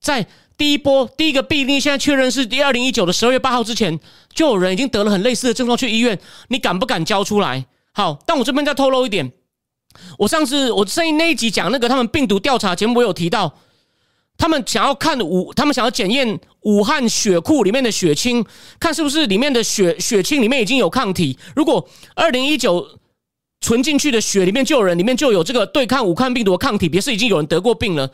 [0.00, 3.98] 在第一波第一个病例现在确认是第二零一九的十二月八号之前，
[4.34, 6.18] 就有人已经得了很类似的症状去医院？
[6.48, 7.66] 你敢不敢交出来？
[7.92, 9.32] 好，但我这边再透露一点，
[10.18, 13.54] 我上次我上一那一集讲那个他们病毒调查节目，我有提到，
[14.36, 18.44] 他们想要看武，他们想要检验武汉血库里面的血清，
[18.80, 21.38] 看是不是里面的血血清里面已经有抗体。
[21.54, 22.98] 如果二零一九。
[23.68, 28.10] 存进去的血里面就有人，里面就有这个对抗武汉病毒的抗体，别是已经有人得过病了。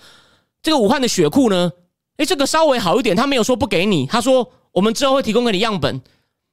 [0.61, 1.71] 这个武汉的血库呢？
[2.17, 6.03] 诶，这个稍微好一点，他没有说不给你，他说我们之后会提供给你样本。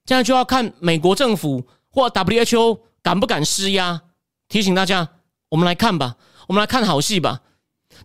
[0.06, 4.00] 现在就要看美国政府或 WHO 敢不敢施压。
[4.48, 5.10] 提醒大家，
[5.50, 6.16] 我们来看吧，
[6.48, 7.42] 我们来看好戏吧，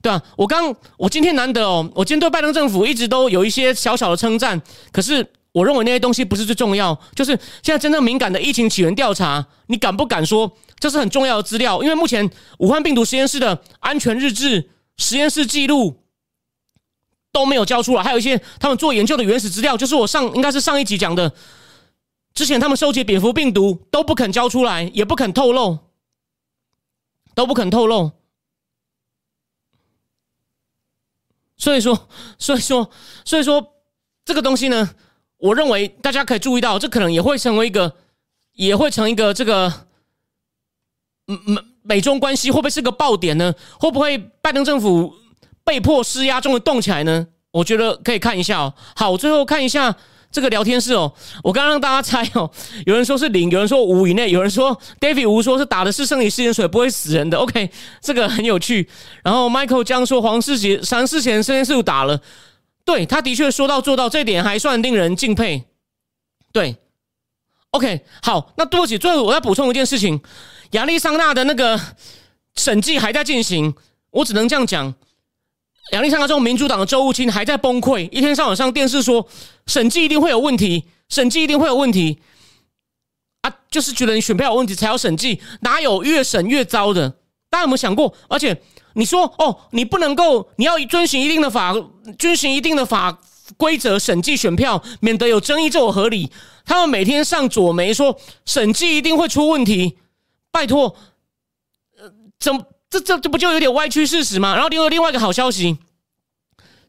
[0.00, 0.22] 对吧？
[0.38, 5.30] 我刚我今天难得哦，我今天对拜登政府一直都有一些小小的称赞，可是。
[5.56, 7.30] 我认为那些东西不是最重要，就是
[7.62, 11.82] 现在真正敏感的疫情起源调查，你敢不敢说这是很重要的资料？
[11.82, 16.04] 因为目前武汉病毒实验室的安全日志、实验室记录
[17.32, 21.34] 都没有交出来，还有一些他们做研究的原始资料，就是我上应该是上一集讲的，
[22.34, 25.78] 之前他们收集蝙蝠病毒都不肯交出来，也不肯透露，
[27.34, 28.12] 都不肯透露。
[31.56, 32.06] 所以说，
[32.38, 32.90] 所以说，
[33.24, 33.72] 所以说
[34.22, 34.94] 这个东西呢？
[35.38, 37.92] 我认为大家可以注意到，这可能也会成为一个，
[38.54, 39.72] 也会成一个这个，
[41.26, 43.54] 美美中关系会不会是个爆点呢？
[43.78, 45.14] 会不会拜登政府
[45.62, 47.26] 被迫施压，终于动起来呢？
[47.52, 48.74] 我觉得可以看一下哦。
[48.94, 49.94] 好，我最后看一下
[50.30, 51.12] 这个聊天室哦。
[51.44, 52.50] 我刚刚让大家猜哦，
[52.86, 57.38] 有人说是零，有人说五以内，有人说 David 吴说是打的是生理食盐水，不会死人的。
[57.38, 57.70] OK，
[58.00, 58.88] 这个很有趣。
[59.22, 62.20] 然后 Michael 江说黄世杰三四前生理素打了。
[62.86, 65.64] 对，他的确说到做到，这点还算令人敬佩。
[66.52, 66.76] 对
[67.72, 70.22] ，OK，好，那对不起，最后我要补充一件事情，
[70.70, 71.78] 亚利桑那的那个
[72.54, 73.74] 审计还在进行，
[74.10, 74.94] 我只能这样讲，
[75.90, 79.28] 亚利桑那州民主党的州务卿还在崩溃，一天上晚上电视说
[79.66, 82.20] 审计一定会有问题，审计一定会有问题，
[83.40, 87.10] 啊，就是觉得你选票有问题才要审计，哪有越审越糟的？
[87.50, 88.14] 大家有没有想过？
[88.28, 88.62] 而且。
[88.98, 91.74] 你说哦，你不能够，你要遵循一定的法，
[92.18, 93.18] 遵循一定的法
[93.58, 96.32] 规则审计选票，免得有争议，这我合理。
[96.64, 99.98] 他们每天上左媒说审计一定会出问题，
[100.50, 100.96] 拜托，
[101.98, 104.54] 呃，怎这这这不就有点歪曲事实吗？
[104.54, 105.76] 然后另外另外一个好消息，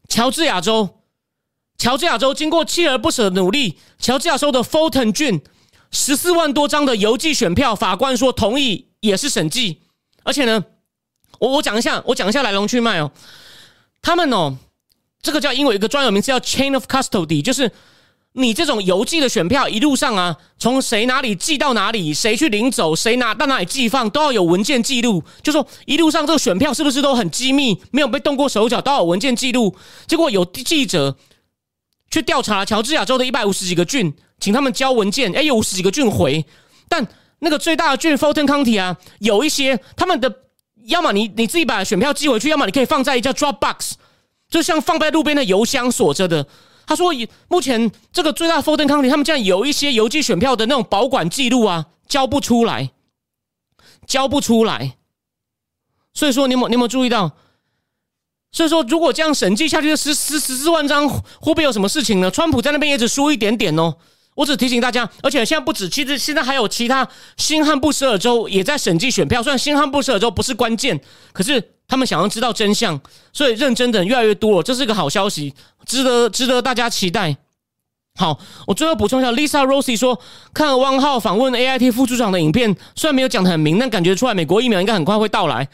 [0.07, 1.01] 乔治亚州，
[1.77, 5.41] 乔治亚州经过锲而不舍的努力，乔治亚州的 Fulton 郡
[5.91, 9.81] 十四万多张的邮寄选票，法官说同意也是审计，
[10.23, 10.63] 而且呢。
[11.39, 13.11] 我我讲一下，我讲一下来龙去脉哦。
[14.01, 14.55] 他们哦，
[15.21, 17.69] 这个叫英文一个专有名词叫 chain of custody，就是
[18.33, 25.23] 你这种邮寄的选票一路上啊，从谁哪里寄到哪里，谁去领走，谁拿到哪里寄放，都要有文件记录。
[25.41, 29.75] 就说一路上这个选票是不是都很机密，没有被动过手脚，都要有文件记录。
[30.05, 31.17] 结果有记者
[32.09, 36.45] 去调查乔治亚州的一百五十几个郡，请他们交文件，哎，有五十几个郡回，
[36.87, 37.05] 但
[37.39, 40.33] 那个最大的郡 Fulton County 啊，有一些他们的。
[40.87, 43.93] 要么你你自己把选票寄回去，要么你可以放在一叫 Dropbox，
[44.49, 46.47] 就像放在路边的邮箱锁着的。
[46.85, 47.11] 他说，
[47.49, 52.91] 目前这个最大 f o r d e n County 他们这样有一些邮寄选票的那种保管记录啊，交不出来，
[54.05, 54.95] 交不出来。
[56.13, 57.33] 所以说，你有你有没有注意到？
[58.53, 62.31] 所以说，如果这样审计下去，十十十四万张会不会有什么事情呢？
[62.31, 63.97] 川普在那边也只输一点点哦。
[64.37, 67.07] 我只提醒大家，而且现在不止，其实现在还有其他
[67.37, 69.41] 新罕布什尔州也在审计选票。
[69.41, 71.01] 虽然新罕布什尔州不是关键，
[71.33, 73.01] 可是他们想要知道真相，
[73.33, 74.61] 所以认真的越来越多了。
[74.61, 75.55] 这是个好消息，
[75.87, 77.35] 值得值得大家期待。
[78.13, 80.21] 好，我最后补充一下，Lisa Rossi 说，
[80.53, 85.67] 看了汪浩访问 AIT 副处长的影片，虽然没有讲的很明，但感觉出来美国疫苗应该很快会到来，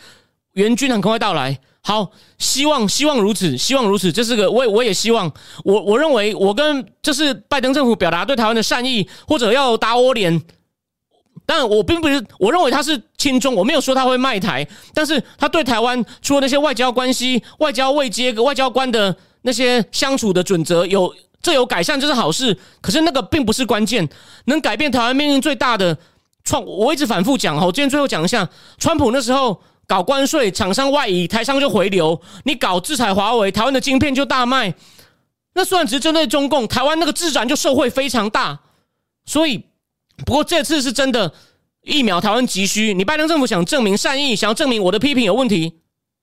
[0.53, 1.59] 援军很快会到来。
[1.86, 5.29] 好，希望希望如此，希望如此，这是个我我也希望，
[5.65, 10.41] 我我认为我跟这是拜登政府表达对台湾的善意，或者要打我脸，
[11.45, 24.07] 但我并不是我认为他是亲中，我没有说他会卖台，但是他对台湾除了那些外交关系、外交未接、外交官的那些相处的准则有这有改善，这是好事，可是那个并不是关键，
[24.45, 25.97] 能改变台湾命运最大的
[26.45, 29.59] 创，我一直反复讲哈，我今天最后讲一下，川普那时候。
[29.88, 34.73] 搞关税，厂商外移，台商就回流；你搞制裁华为，台湾的晶片就大卖。
[35.53, 38.59] 那虽然只是针对中共，台湾那个自然就受惠非常大。
[39.25, 39.63] 所以，
[40.25, 41.31] 不过这次是真的
[41.81, 42.93] 疫苗台湾急需。
[42.93, 45.79] 你拜登政府想证明善意，想要证明我的批评有问题，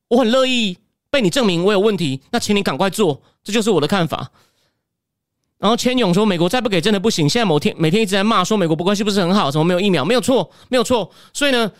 [0.08, 0.78] 我很乐意
[1.10, 2.22] 被你证明我有问题。
[2.32, 4.30] 那请你赶快做，这就是我的看法。
[5.58, 10.04] 然后千勇说：“美国再不给真的不行。”现在某天每天一直在骂说美国不关系不是很好，怎么没有疫苗？
[10.04, 11.10] 没有错，没有错。
[11.34, 11.70] 所以呢？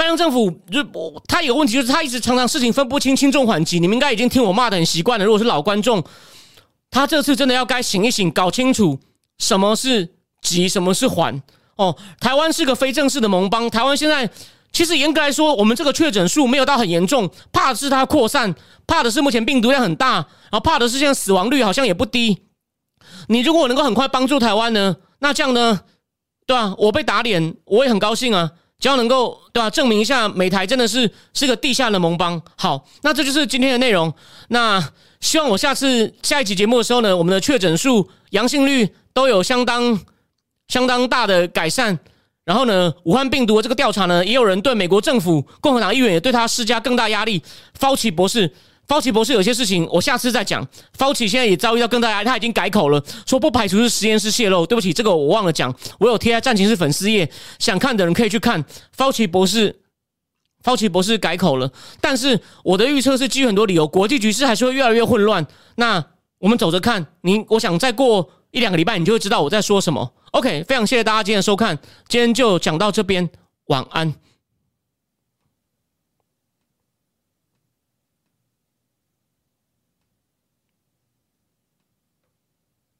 [0.00, 0.82] 拜登政府就
[1.28, 3.78] 他有问题，就是他一直常常事情分不清轻重缓急。
[3.78, 5.26] 你们应该已经听我骂的很习惯了。
[5.26, 6.02] 如果是老观众，
[6.90, 8.98] 他这次真的要该醒一醒，搞清楚
[9.36, 10.08] 什么是
[10.40, 11.42] 急，什么是缓。
[11.76, 13.68] 哦，台湾是个非正式的盟邦。
[13.68, 14.30] 台湾现在
[14.72, 18.54] 其实严格来说，我们这个确诊数没有到很严重，怕的是它扩散，
[18.86, 22.38] 怕的是目前病毒量很大，然后怕的是现在死亡率好像也不低。
[23.28, 25.82] 你如果能够很快帮助台湾呢，那这样呢，
[26.46, 26.74] 对吧？
[26.78, 28.52] 我被打脸，我也很高兴啊。
[28.80, 32.40] 只要能够对吧，证明一下美台真的是是个地下的盟邦。
[32.56, 34.12] 好，那这就是今天的内容。
[34.48, 34.82] 那
[35.20, 40.00] 希望我下次下一期节目的时候呢，我们的确诊数、阳性率都有相当
[40.66, 41.96] 相当大的改善。
[42.44, 47.40] 然后呢，武汉病毒的这个调查呢，也有人对美国政府、共和党议员也对他施加更大压力。
[47.78, 48.50] Fauci 博士。
[48.90, 50.66] 方奇博士有些事情，我下次再讲。
[50.94, 54.66] 方奇现在也遭遇到更大压力，他已经改口了，说不排除是实验室泄露。
[54.66, 57.30] 对不起，这个我忘了讲，我有贴在战情室粉丝页，
[57.60, 58.64] 想看的人可以去看。
[58.92, 59.82] 方奇博士，
[60.64, 61.70] 方奇博士改口了，
[62.00, 65.46] 但是我的预测是基于很多理由，国际局势还是会越来越混乱。
[65.76, 66.04] 那
[66.40, 70.12] 我们走着看，您，我想再过一两个礼拜，你就会知道我在说什么。
[70.32, 71.78] OK，非常谢谢大家今天的收看，
[72.08, 73.30] 今天就讲到这边，
[73.66, 74.12] 晚安。